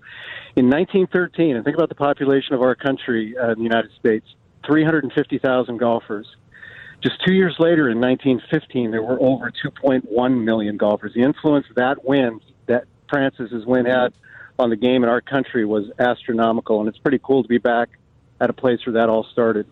[0.55, 4.25] In 1913, and think about the population of our country uh, in the United States,
[4.65, 6.27] 350,000 golfers.
[7.01, 11.13] Just two years later, in 1915, there were over 2.1 million golfers.
[11.13, 14.13] The influence that win, that Francis's win had
[14.57, 17.89] on the game in our country was astronomical, and it's pretty cool to be back
[18.39, 19.67] at a place where that all started.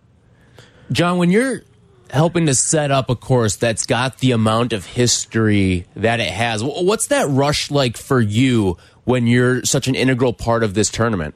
[0.92, 1.62] John, when you're
[2.10, 6.64] helping to set up a course that's got the amount of history that it has,
[6.64, 11.36] what's that rush like for you when you're such an integral part of this tournament?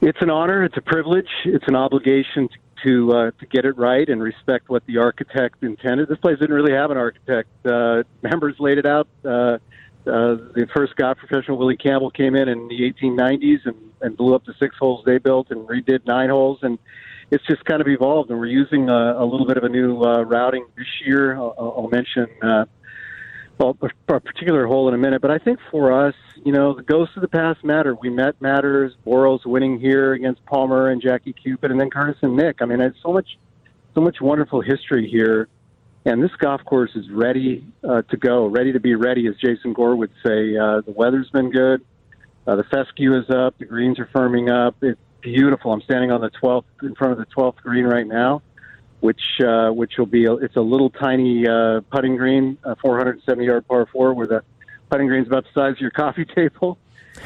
[0.00, 0.62] It's an honor.
[0.64, 1.28] It's a privilege.
[1.44, 5.62] It's an obligation to to uh, to get it right and respect what the architect
[5.62, 6.08] intended.
[6.08, 7.48] This place didn't really have an architect.
[7.64, 9.08] Uh, members laid it out.
[9.24, 9.58] Uh,
[10.06, 14.34] uh, the first Scot professional, Willie Campbell, came in in the 1890s and, and blew
[14.34, 16.60] up the six holes they built and redid nine holes.
[16.62, 16.78] And
[17.32, 18.30] it's just kind of evolved.
[18.30, 21.34] And we're using a, a little bit of a new uh, routing this year.
[21.36, 22.66] I'll, I'll mention uh,
[23.58, 25.22] well, a particular hole in a minute.
[25.22, 26.14] But I think for us,
[26.44, 27.94] you know, the ghosts of the past matter.
[27.94, 32.56] Ouimet Matters, Boros winning here against Palmer and Jacky Cupit, and then Curtis and Nick.
[32.60, 33.38] I mean, it's so much,
[33.94, 35.48] so much wonderful history here.
[36.04, 39.72] And this golf course is ready uh, to go, ready to be ready, as Jason
[39.72, 40.56] Gore would say.
[40.56, 41.84] Uh, the weather's been good.
[42.46, 43.58] Uh, the fescue is up.
[43.58, 44.76] The greens are firming up.
[44.82, 45.72] It's beautiful.
[45.72, 48.42] I'm standing on the 12th in front of the 12th green right now,
[49.06, 53.44] which uh, which will be a, it's a little tiny uh, putting green, a 470
[53.44, 54.42] yard par four, where the
[54.90, 56.78] putting green's about the size of your coffee table,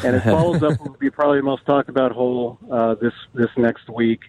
[0.05, 3.51] and it follows up will be probably the most talked about hole uh, this this
[3.57, 4.21] next week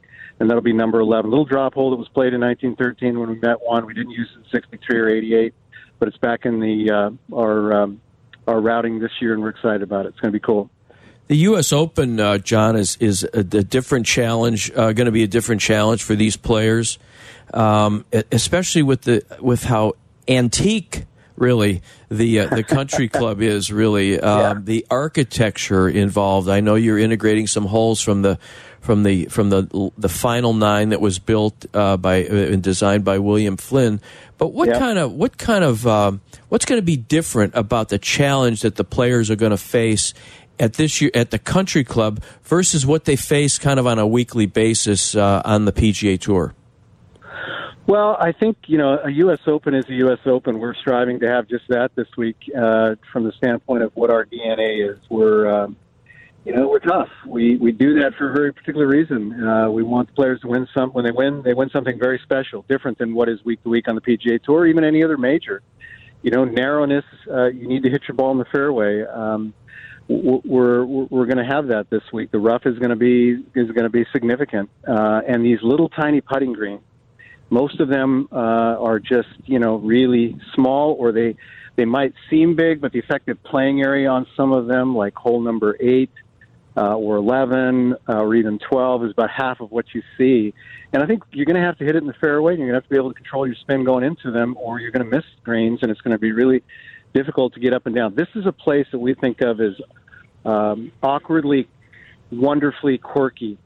[0.42, 1.30] and that'll be number 11.
[1.30, 3.86] Little drop hole that was played in 1913 when Ouimet one.
[3.86, 5.54] We didn't use it in 63 or 88,
[6.00, 8.02] but it's back in the uh, our um,
[8.48, 10.10] our routing this year, and we're excited about it.
[10.10, 10.72] It's going to be cool.
[11.28, 11.72] The U.S.
[11.72, 14.72] Open, uh, John, is is a, a different challenge.
[14.72, 16.98] Uh, going to be a different challenge for these players,
[17.54, 19.94] um, especially with the with how
[20.28, 24.54] antique really the uh, the country club is really um, yeah.
[24.64, 26.48] the architecture involved.
[26.48, 28.38] I know you're integrating some holes from the
[28.80, 33.04] from the from the the final nine that was built uh, by uh, and designed
[33.04, 34.00] by William Flynn.
[34.38, 34.80] But what yeah.
[34.80, 38.76] kind of what kind of um, what's going to be different about the challenge that
[38.76, 40.14] the players are going to face
[40.60, 44.08] at this year at the country club versus what they face kind of on a
[44.08, 46.54] weekly basis uh, on the PGA Tour?
[47.88, 49.40] Well, I think you know a U.S.
[49.48, 50.20] Open is a U.S.
[50.26, 50.60] Open.
[50.60, 54.26] We're striving to have just that this week, uh, from the standpoint of what our
[54.26, 55.00] DNA is.
[55.10, 55.76] We're um,
[56.46, 57.10] you know, we're tough.
[57.26, 59.44] We we do that for a very particular reason.
[59.44, 60.90] Uh, we want the players to win some.
[60.92, 63.88] When they win, they win something very special, different than what is week to week
[63.88, 65.62] on the PGA Tour, or even any other major.
[66.24, 67.06] You know, narrowness.
[67.30, 69.04] Uh, you need to hit your ball in the fairway.
[69.04, 69.54] Um,
[70.08, 72.32] we're we're going to have that this week.
[72.32, 75.90] The rough is going to be is going to be significant, uh, and these little
[75.90, 76.82] tiny putting greens.
[77.52, 81.36] Most of them uh, are just you know really small, or they
[81.76, 85.42] they might seem big, but the effective playing area on some of them, like hole
[85.42, 86.10] number eight,
[86.76, 90.54] uh, or 11 uh, or even 12 is about half of what you see.
[90.94, 92.54] And I think you're going to have to hit it in the fairway.
[92.54, 94.56] And you're going to have to be able to control your spin going into them,
[94.60, 96.64] or you're going to miss greens, and it's going to be really
[97.14, 98.16] difficult to get up and down.
[98.16, 99.74] This is a place that we think of as
[100.46, 101.68] um, awkwardly,
[102.32, 103.58] wonderfully quirky.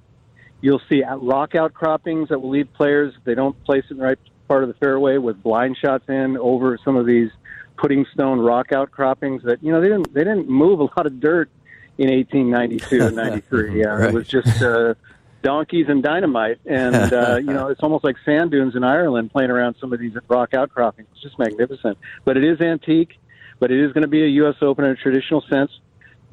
[0.65, 4.03] You'll see rock outcroppings that will lead players if they don't place it in the
[4.03, 7.29] right part of the fairway with blind shots in over some of these
[7.77, 11.19] putting stone rock outcroppings that you know they didn't they didn't move a lot of
[11.19, 11.51] dirt
[11.99, 13.15] in 1892 and
[13.51, 13.79] 93.
[13.79, 14.09] Yeah, right.
[14.09, 14.95] It was just uh,
[15.43, 19.51] donkeys and dynamite, and uh, you know it's almost like sand dunes in Ireland playing
[19.51, 21.09] around some of these rock outcroppings.
[21.11, 21.99] It's just magnificent.
[22.23, 23.19] But it is antique,
[23.59, 24.55] but it is going to be a U.S.
[24.63, 25.69] Open in a traditional sense.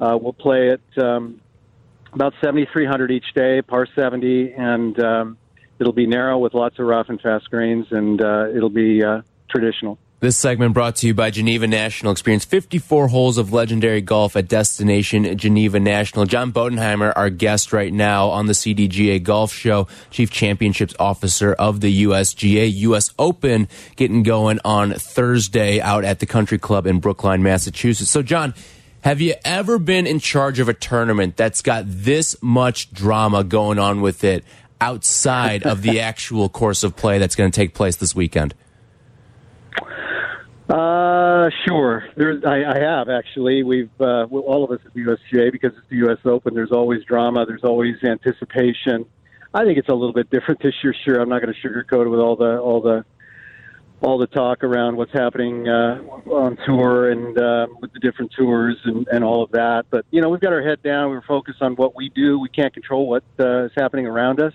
[0.01, 1.39] Uh, we'll play it um,
[2.13, 5.37] about 7,300 each day, par 70, and um,
[5.79, 9.21] it'll be narrow with lots of rough and fast greens, and uh, it'll be uh,
[9.49, 9.97] traditional.
[10.23, 12.13] This segment brought to you by Geneva National.
[12.13, 16.23] Experience 54 holes of legendary golf at Destination Geneva National.
[16.25, 21.81] John Bodenhamer, our guest right now on the CDGA Golf Show, Chief Championships Officer of
[21.81, 22.71] the USGA.
[22.73, 28.09] US Open getting going on Thursday out at the Country Club in Brookline, Massachusetts.
[28.09, 28.53] So, John,
[29.03, 33.77] have you ever been in charge of a tournament that's got this much drama going
[33.77, 34.45] on with it
[34.79, 38.53] outside of the actual course of play that's going to take place this weekend?
[40.69, 42.05] Uh, sure.
[42.47, 43.63] I, I have actually.
[43.63, 46.19] We've uh, well, all of us at the USGA because it's the U.S.
[46.23, 46.53] Open.
[46.53, 47.45] There's always drama.
[47.45, 49.05] There's always anticipation.
[49.53, 50.95] I think it's a little bit different this year.
[51.03, 53.03] Sure, I'm not going to sugarcoat it with all the all the
[54.03, 58.77] all the talk around what's happening uh, on tour and uh, with the different tours
[58.83, 59.85] and, and all of that.
[59.89, 61.09] But you know, we've got our head down.
[61.09, 62.37] We're focused on what we do.
[62.39, 64.53] We can't control what uh, is happening around us.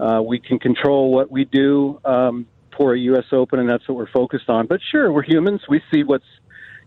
[0.00, 2.00] Uh, we can control what we do.
[2.04, 3.24] Um, for a U.S.
[3.32, 4.66] Open, and that's what we're focused on.
[4.66, 5.60] But sure, we're humans.
[5.68, 6.24] We see what's,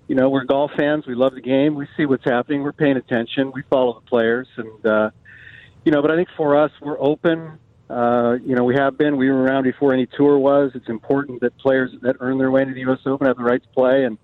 [0.07, 1.05] you know, we're golf fans.
[1.07, 1.75] We love the game.
[1.75, 2.63] We see what's happening.
[2.63, 3.51] We're paying attention.
[3.53, 5.09] We follow the players, and uh,
[5.83, 6.01] you know.
[6.01, 7.59] But I think for us, we're open.
[7.89, 9.17] Uh, you know, we have been.
[9.17, 10.71] We were around before any tour was.
[10.73, 12.99] It's important that players that earn their way into the U.S.
[13.05, 14.17] Open have the right to play, and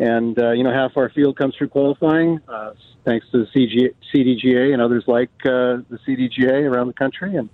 [0.00, 2.72] and uh, you know, half our field comes through qualifying, uh,
[3.04, 7.48] thanks to the CG, CDGA and others like uh, the CDGA around the country, and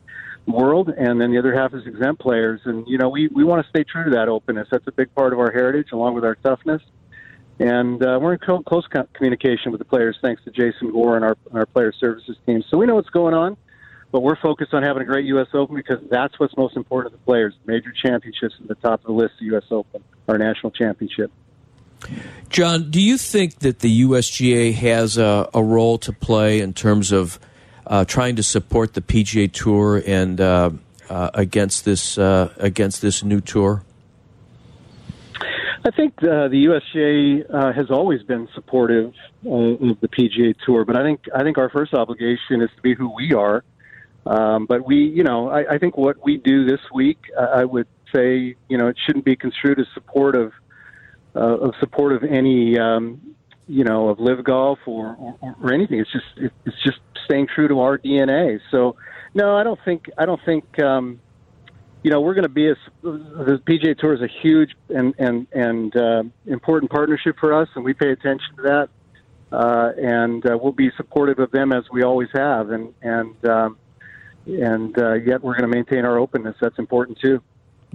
[0.46, 2.61] world, and then the other half is exempt players.
[2.64, 4.68] And you know, we we want to stay true to that openness.
[4.70, 6.83] That's a big part of our heritage, along with our toughness.
[7.61, 11.16] And uh, we're in co- close co- communication with the players, thanks to Jason Gore
[11.16, 12.62] and our our player services team.
[12.71, 13.56] So we know what's going on,
[14.15, 15.48] but we're focused on having a great U.S.
[15.54, 17.52] Open because that's what's most important to the players.
[17.67, 19.65] Major championships at the top of the list, the U.S.
[19.73, 21.33] Open, our national championship.
[22.48, 27.10] John, do you think that the USGA has a, a role to play in terms
[27.10, 27.40] of
[27.88, 30.71] uh, trying to support the PGA Tour and uh,
[31.10, 33.83] uh, against this uh, against this new tour?
[35.85, 39.08] I think uh, the USGA uh, has always been supportive
[39.44, 42.94] of the PGA Tour, but I think I think our first obligation is to be
[42.94, 43.65] who we are.
[44.27, 47.87] Um, but we, you know, I, I think what we do this week, I would
[48.14, 50.52] say you know it shouldn't be construed as supportive
[51.35, 53.35] uh, of support of any um,
[53.66, 56.00] you know of LIV golf or, or, or anything.
[56.00, 58.60] It's just it's just staying true to our DNA.
[58.70, 58.96] So
[59.35, 60.79] no, I don't think I don't think.
[60.79, 61.20] Um,
[62.02, 65.46] you know, we're going to be a, the PGA Tour is a huge and and
[65.52, 68.88] and uh, important partnership for us, and we pay attention to that.
[69.50, 73.79] Uh, and uh, we'll be supportive of them as we always have, and and um,
[74.47, 76.57] and uh, yet we're going to maintain our openness.
[76.61, 77.42] That's important too.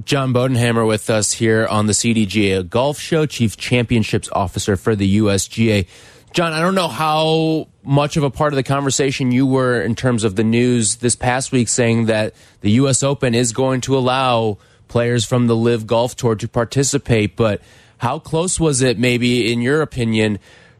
[0.05, 5.17] John Bodenhamer with us here on the CDGA Golf Show, Chief Championships Officer for the
[5.17, 5.87] USGA.
[6.31, 9.95] John, I don't know how much of a part of the conversation you were in
[9.95, 13.03] terms of the news this past week saying that the U.S.
[13.03, 17.61] Open is going to allow players from the LIV Golf Tour to participate, but
[17.97, 20.39] how close was it, maybe in your opinion,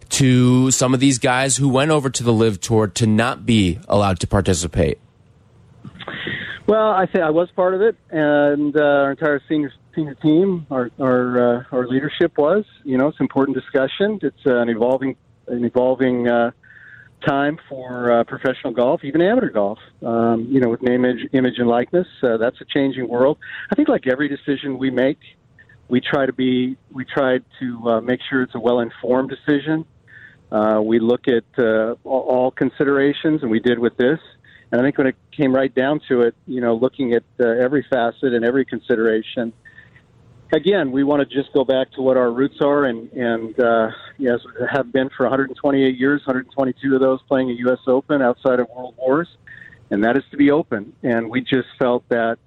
[0.10, 3.80] to some of these guys who went over to the LIV Tour to not be
[3.88, 5.00] allowed to participate?
[6.68, 10.68] Well, I say I was part of it, and uh, our entire senior senior team,
[10.70, 12.66] our our uh, our leadership was.
[12.84, 14.20] You know, it's an important discussion.
[14.22, 15.16] It's uh, an evolving
[15.48, 16.52] an evolving uh,
[17.28, 19.80] time for uh, professional golf, even amateur golf.
[20.06, 23.38] Um, you know, with name, image, image and likeness, uh, that's a changing world.
[23.72, 25.20] I think, like every decision we make,
[25.88, 29.86] we try to be we try to uh, make sure it's a well informed decision.
[30.52, 34.20] Uh, we look at uh, all, all considerations, and we did with this.
[34.72, 37.46] And I think when it came right down to it, you know, looking at uh,
[37.48, 39.52] every facet and every consideration,
[40.52, 43.90] again, we want to just go back to what our roots are, and and uh,
[44.18, 44.40] yes,
[44.72, 47.80] have been for 128 years, 122 of those playing a U.S.
[47.88, 49.28] Open outside of World Wars,
[49.90, 50.94] and that is to be open.
[51.04, 52.38] And we just felt that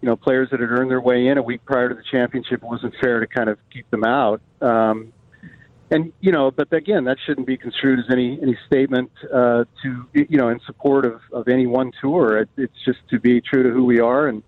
[0.00, 2.62] you know players that had earned their way in a week prior to the championship
[2.62, 4.40] it wasn't fair to kind of keep them out.
[4.60, 5.12] Um,
[5.90, 10.06] and you know, but again, that shouldn't be construed as any any statement uh, to
[10.12, 12.38] you know in support of of any one tour.
[12.38, 14.42] It, it's just to be true to who we are and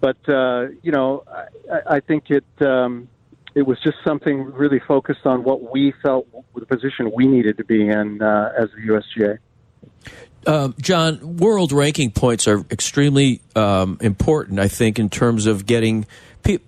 [0.00, 1.24] but uh, you know,
[1.70, 3.08] I, I think it um,
[3.54, 7.64] it was just something really focused on what we felt the position we needed to
[7.64, 9.38] be in uh, as the USGA.
[10.46, 16.06] Um, John, world ranking points are extremely um, important, I think, in terms of getting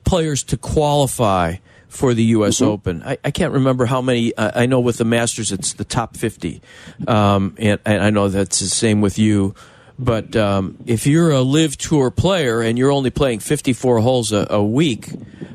[0.03, 1.57] players to qualify
[1.89, 2.61] for the U.S.
[2.61, 2.73] Mm -hmm.
[2.73, 3.03] Open.
[3.05, 4.33] I, I, can't remember how many.
[4.37, 6.61] Uh, I know with the Masters, it's the top 50.
[7.07, 9.55] Um, and, and, I know that's the same with you.
[9.99, 14.47] But um, if you're a live tour player and you're only playing 54 holes a,
[14.51, 15.11] a week,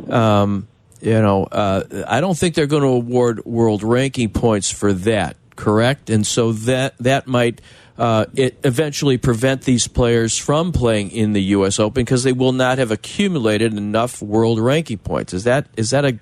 [0.10, 0.68] um,
[1.02, 5.36] you know, uh, I don't think they're going to award world ranking points for that.
[5.56, 7.62] Correct, and so that that might
[7.98, 11.80] uh, it eventually prevent these players from playing in the U.S.
[11.80, 15.34] Open because they will not have accumulated enough world ranking points.
[15.34, 16.20] Is that is that a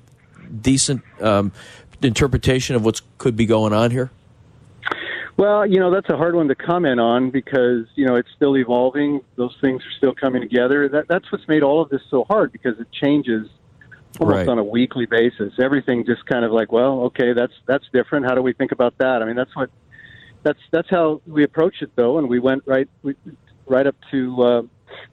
[0.62, 1.52] decent um,
[2.02, 4.12] interpretation of what could be going on here?
[5.38, 8.56] Well, you know, that's a hard one to comment on because, you know, it's still
[8.58, 9.22] evolving.
[9.38, 10.88] Those things are still coming together.
[10.90, 13.48] That, that's what's made all of this so hard because it changes
[14.20, 14.48] almost right.
[14.48, 15.54] on a weekly basis.
[15.60, 18.26] Everything just kind of like, well, okay, that's that's different.
[18.26, 19.22] How do we think about that?
[19.22, 19.72] I mean, that's what
[20.44, 23.16] that's that's how we approach it though, and we went right we,
[23.68, 24.62] right up to uh,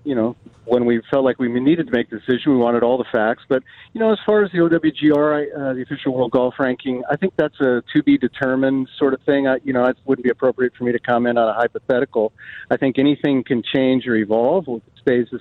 [0.04, 2.98] you know, when we felt like we needed to make a decision, we wanted all
[2.98, 3.44] the facts.
[3.48, 3.62] But,
[3.92, 7.34] you know, as far as the OWGR, uh, the official world golf ranking, I think
[7.36, 9.46] that's a to be determined sort of thing.
[9.46, 12.32] I, you know, it wouldn't be appropriate for me to comment on a hypothetical.
[12.70, 14.68] I think anything can change or evolve.
[14.68, 15.40] It stays as,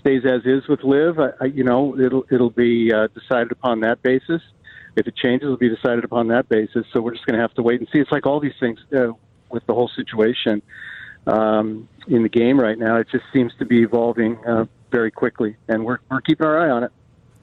[0.00, 3.80] stays as is with LIV, I, I, you know, it'll, it'll be uh, decided upon
[3.80, 4.42] that basis.
[4.96, 6.86] If it changes, it'll be decided upon that basis.
[6.92, 7.98] So we're just going to have to wait and see.
[7.98, 9.12] It's like all these things uh,
[9.50, 10.62] with the whole situation
[11.26, 12.96] um, in the game right now.
[12.96, 16.70] It just seems to be evolving uh, very quickly, and we're, we're keeping our eye
[16.70, 16.92] on it.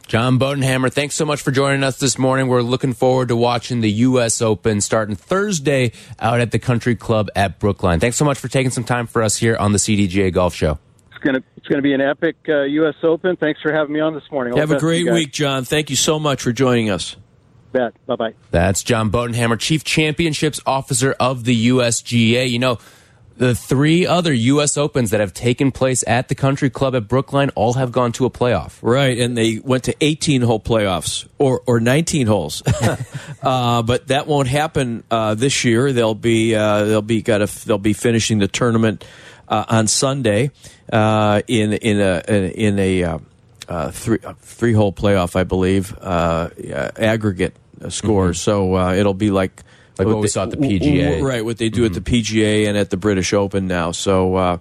[0.07, 2.47] John Bodenhamer, thanks so much for joining us this morning.
[2.47, 4.41] We're looking forward to watching the U.S.
[4.41, 8.01] Open starting Thursday out at the Country Club at Brookline.
[8.01, 10.79] Thanks so much for taking some time for us here on the CDGA Golf Show.
[11.11, 12.95] It's gonna it's gonna be an epic uh, U.S.
[13.03, 13.37] Open.
[13.37, 14.51] Thanks for having me on this morning.
[14.51, 15.63] All Have a great week, John.
[15.63, 17.15] Thank you so much for joining us.
[17.71, 17.93] Bet.
[18.05, 18.33] Bye bye.
[18.51, 22.49] That's John Bodenhamer, Chief Championships Officer of the USGA.
[22.49, 22.79] You know
[23.41, 24.77] the three other U.S.
[24.77, 28.25] Opens that have taken place at the Country Club at Brookline all have gone to
[28.25, 28.77] a playoff.
[28.83, 32.61] Right, and they went to 18 hole playoffs or, or 19 holes.
[33.41, 35.91] uh, but that won't happen uh, this year.
[35.91, 39.03] They'll be uh, they'll be got a, they'll be finishing the tournament
[39.47, 40.51] uh, on Sunday
[40.93, 43.03] uh, in in a in a
[43.67, 47.55] uh, three three hole playoff, I believe, aggregate
[47.89, 48.27] score.
[48.27, 48.37] Mm -hmm.
[48.37, 49.63] So it'll be like
[49.97, 51.21] like what, what we they, saw at the PGA.
[51.21, 51.97] Right, what they do mm -hmm.
[51.97, 52.37] at the mm-hmm.
[52.39, 53.91] PGA and at the British Open now.
[53.91, 54.59] So,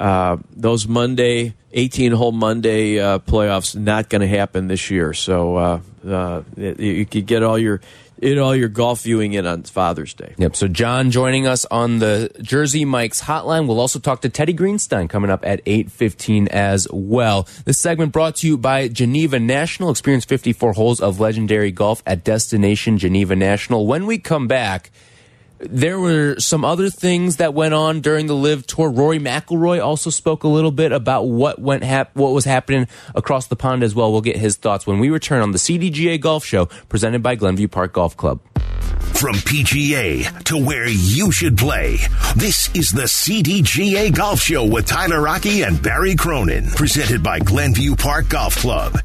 [0.00, 5.12] uh, those Monday, 18 hole Monday uh, playoffs, not going to happen this year.
[5.12, 7.80] So uh, uh, you could get all your
[8.20, 10.34] get all your golf viewing in on Father's Day.
[10.38, 10.56] Yep.
[10.56, 13.66] So John joining us on the Jersey Mike's hotline.
[13.66, 17.46] We'll also talk to Teddy Greenstein coming up at 8:15 as well.
[17.64, 19.90] This segment brought to you by Geneva National.
[19.90, 23.86] Experience 54 holes of legendary golf at Destination Geneva National.
[23.86, 24.90] When we come back,
[25.70, 28.90] there were some other things that went on during the LIV tour.
[28.90, 33.46] Rory McIlroy also spoke a little bit about what went hap what was happening across
[33.46, 34.12] the pond as well.
[34.12, 37.68] We'll get his thoughts when we return on the CDGA Golf Show presented by Glenview
[37.68, 38.40] Park Golf Club.
[39.14, 41.98] From PGA to where you should play,
[42.36, 47.96] this is the CDGA Golf Show with Tyler Rocky and Barry Cronin, presented by Glenview
[47.96, 48.98] Park Golf Club.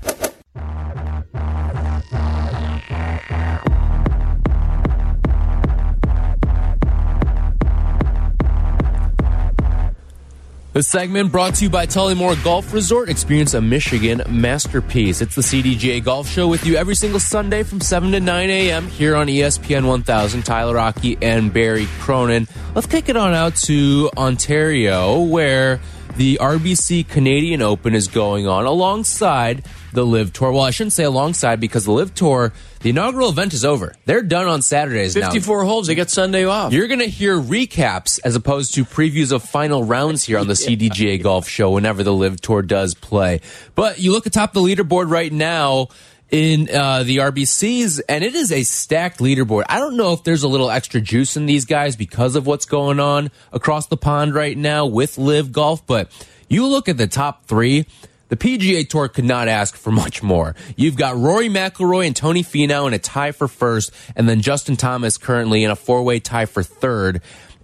[10.79, 13.09] The segment brought to you by Tullymore Golf Resort.
[13.09, 15.19] Experience a Michigan masterpiece.
[15.19, 18.87] It's the CDGA Golf Show with you every single Sunday from 7 to 9 a.m.
[18.87, 20.43] here on ESPN 1000.
[20.43, 22.47] Tyler Rocky and Barry Cronin.
[22.75, 25.81] Let's kick it on out to Ontario, where
[26.19, 29.63] the RBC Canadian Open is going on alongside
[29.93, 30.51] the LIV Tour.
[30.51, 33.95] Well, I shouldn't say alongside because the LIV Tour, the inaugural event is over.
[34.03, 35.27] They're done on Saturdays now.
[35.27, 36.73] 54 holes, they get Sunday off.
[36.73, 40.53] You're going to hear recaps as opposed to previews of final rounds here on the
[40.55, 43.39] CDGA Golf Show whenever the LIV Tour does play.
[43.75, 45.87] But you look atop the leaderboard right now
[46.31, 49.63] in uh, the RBCs, and it is a stacked leaderboard.
[49.67, 52.65] I don't know if there's a little extra juice in these guys because of what's
[52.65, 56.11] going on across the pond right now with LIV Golf, but
[56.47, 57.85] you look at the top three.
[58.27, 60.55] The PGA Tour could not ask for much more.
[60.75, 64.75] You've got Rory McIlroy and Tony Finau in a tie for first, and then Justin
[64.75, 67.21] Thomas currently in a four-way tie for third.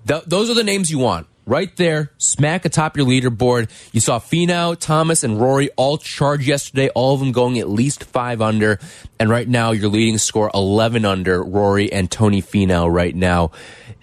[0.07, 1.27] Th those are the names you want.
[1.47, 3.69] Right there, smack atop your leaderboard.
[3.93, 8.03] You saw Finau, Thomas, and Rory all charge yesterday, all of them going at least
[8.03, 8.79] five under.
[9.19, 13.51] And right now, your leading score 11 under Rory and Tony Finau right now.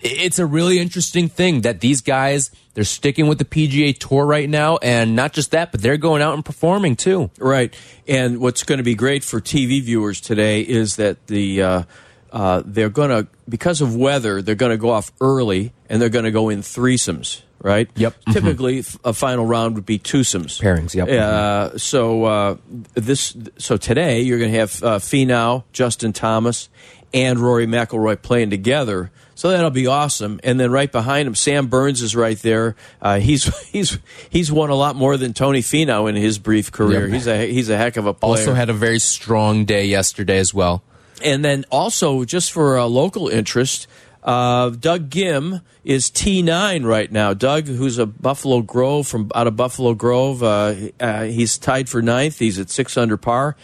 [0.01, 4.49] It's a really interesting thing that these guys, they're sticking with the PGA Tour right
[4.49, 4.77] now.
[4.77, 7.33] And not just that, but they're going out and performing too.
[7.41, 7.75] Right.
[8.07, 11.83] And what's going to be great for TV viewers today is that the uh,
[12.33, 16.09] uh, they're going to because of weather, they're going to go off early and they're
[16.09, 17.43] going to go in threesomes.
[17.61, 17.89] Right.
[17.95, 18.17] Yep.
[18.33, 20.61] Typically, a final round would be twosomes.
[20.61, 21.09] Pairings, yep.
[21.09, 22.57] Uh, so uh,
[22.95, 26.69] this so today you're going to have uh, Finau, Justin Thomas,
[27.15, 29.13] and Rory McIlroy playing together.
[29.37, 30.41] So that'll be awesome.
[30.43, 32.75] And then right behind him, Sam Burns is right there.
[33.01, 33.97] Uh, he's he's
[34.29, 37.03] he's won a lot more than Tony Finau in his brief career.
[37.03, 37.13] Yep.
[37.13, 38.31] He's a he's a heck of a player.
[38.31, 40.83] Also had a very strong day yesterday as well.
[41.23, 43.87] And then also, just for a local interest,
[44.23, 47.35] uh, Doug Ghim is T9 right now.
[47.35, 52.01] Doug, who's a Buffalo Grove from out of Buffalo Grove, uh, uh, he's tied for
[52.03, 52.39] ninth.
[52.39, 53.57] He's at six under par.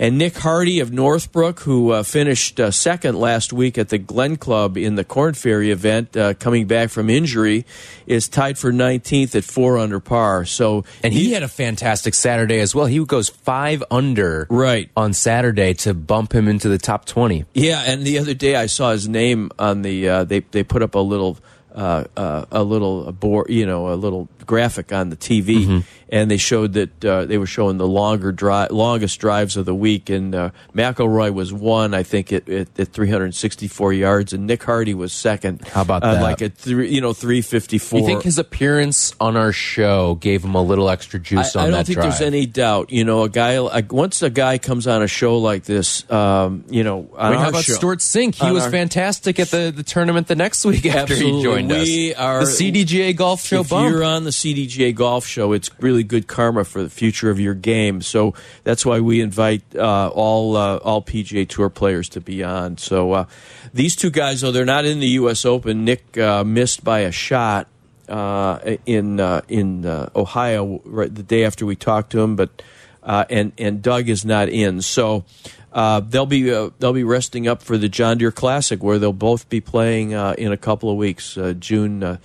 [0.00, 4.36] And Nick Hardy of Northbrook, who uh, finished uh, second last week at the Glen
[4.36, 7.66] Club in the Korn Ferry event, uh, coming back from injury,
[8.06, 10.46] is tied for 19th at four under par.
[10.46, 12.86] So, And he had a fantastic Saturday as well.
[12.86, 14.88] He goes five under Right.
[14.96, 17.44] on Saturday to bump him into the top 20.
[17.52, 19.99] Yeah, and the other day I saw his name on the.
[20.08, 21.38] Uh, they they put up a little.
[21.72, 26.36] Uh, uh, a little board, you know, a little graphic on the TV, and they
[26.36, 30.34] showed that uh, they were showing the longer drive, longest drives of the week, and
[30.34, 35.12] uh, McIlroy was one, I think, at, at, at 364 yards, and Nick Hardy was
[35.12, 35.66] second.
[35.68, 36.22] How about uh, that?
[36.22, 37.98] Like at three, you know, 354.
[38.00, 41.68] You think his appearance on our show gave him a little extra juice I, on
[41.68, 42.10] I don't think drive?
[42.10, 42.90] there's any doubt.
[42.90, 46.64] You know, a guy like once a guy comes on a show like this, um,
[46.68, 48.34] you know, on our how about show, Stewart Cink?
[48.34, 51.36] He was our- fantastic at the, the tournament the next week after Absolutely.
[51.38, 52.20] he joined We us.
[52.20, 53.90] are- the CDGA Golf Show if bump.
[53.90, 57.54] you're on the CDGA Golf Show, it's really good karma for the future of your
[57.54, 58.00] game.
[58.00, 62.78] So that's why we invite uh, all uh, all PGA Tour players to be on.
[62.78, 63.24] So uh,
[63.72, 65.44] these two guys, though they're not in the U.S.
[65.44, 67.68] Open, Nick uh, missed by a shot
[68.08, 72.62] uh, in uh, in Ohio right the day after we talked to him, but
[73.02, 74.82] and and Doug is not in.
[74.82, 75.24] So.
[75.72, 79.12] Uh, they'll be uh, they'll be resting up for the John Deere Classic, where they'll
[79.12, 82.18] both be playing uh, in a couple of weeks, June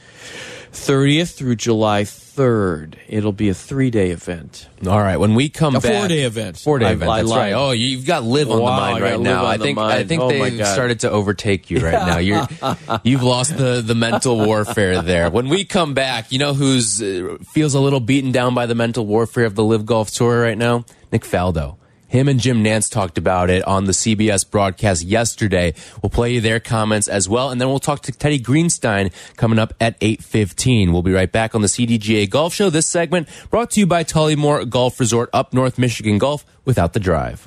[0.76, 2.95] 30th through July 3rd.
[3.07, 4.67] It'll be a three day event.
[4.86, 6.57] All right, when we come A back, four-day event.
[6.57, 7.09] Four day I- event.
[7.09, 7.53] I That's right.
[7.53, 9.45] Oh, you've got LIV on Wow, the mind right now.
[9.45, 12.17] I think I think Oh, they've started to overtake you right now.
[12.17, 12.45] You're
[13.03, 15.30] you've lost the the mental warfare there.
[15.30, 18.76] When we come back, you know who's uh, feels a little beaten down by the
[18.76, 20.84] mental warfare of the LIV Golf Tour right now?
[21.11, 21.78] Nick Faldo.
[22.08, 25.74] Him and Jim Nantz talked about it on the CBS broadcast yesterday.
[26.01, 29.60] We'll play you their comments as well, and then we'll talk to Teddy Greenstein coming
[29.60, 30.91] up at 8.15.
[30.91, 32.70] We'll be right back on the CDGA Golf Show.
[32.70, 36.99] This segment brought to you by Tullymore Golf Resort, up North Michigan Golf, without the
[36.99, 37.43] drive.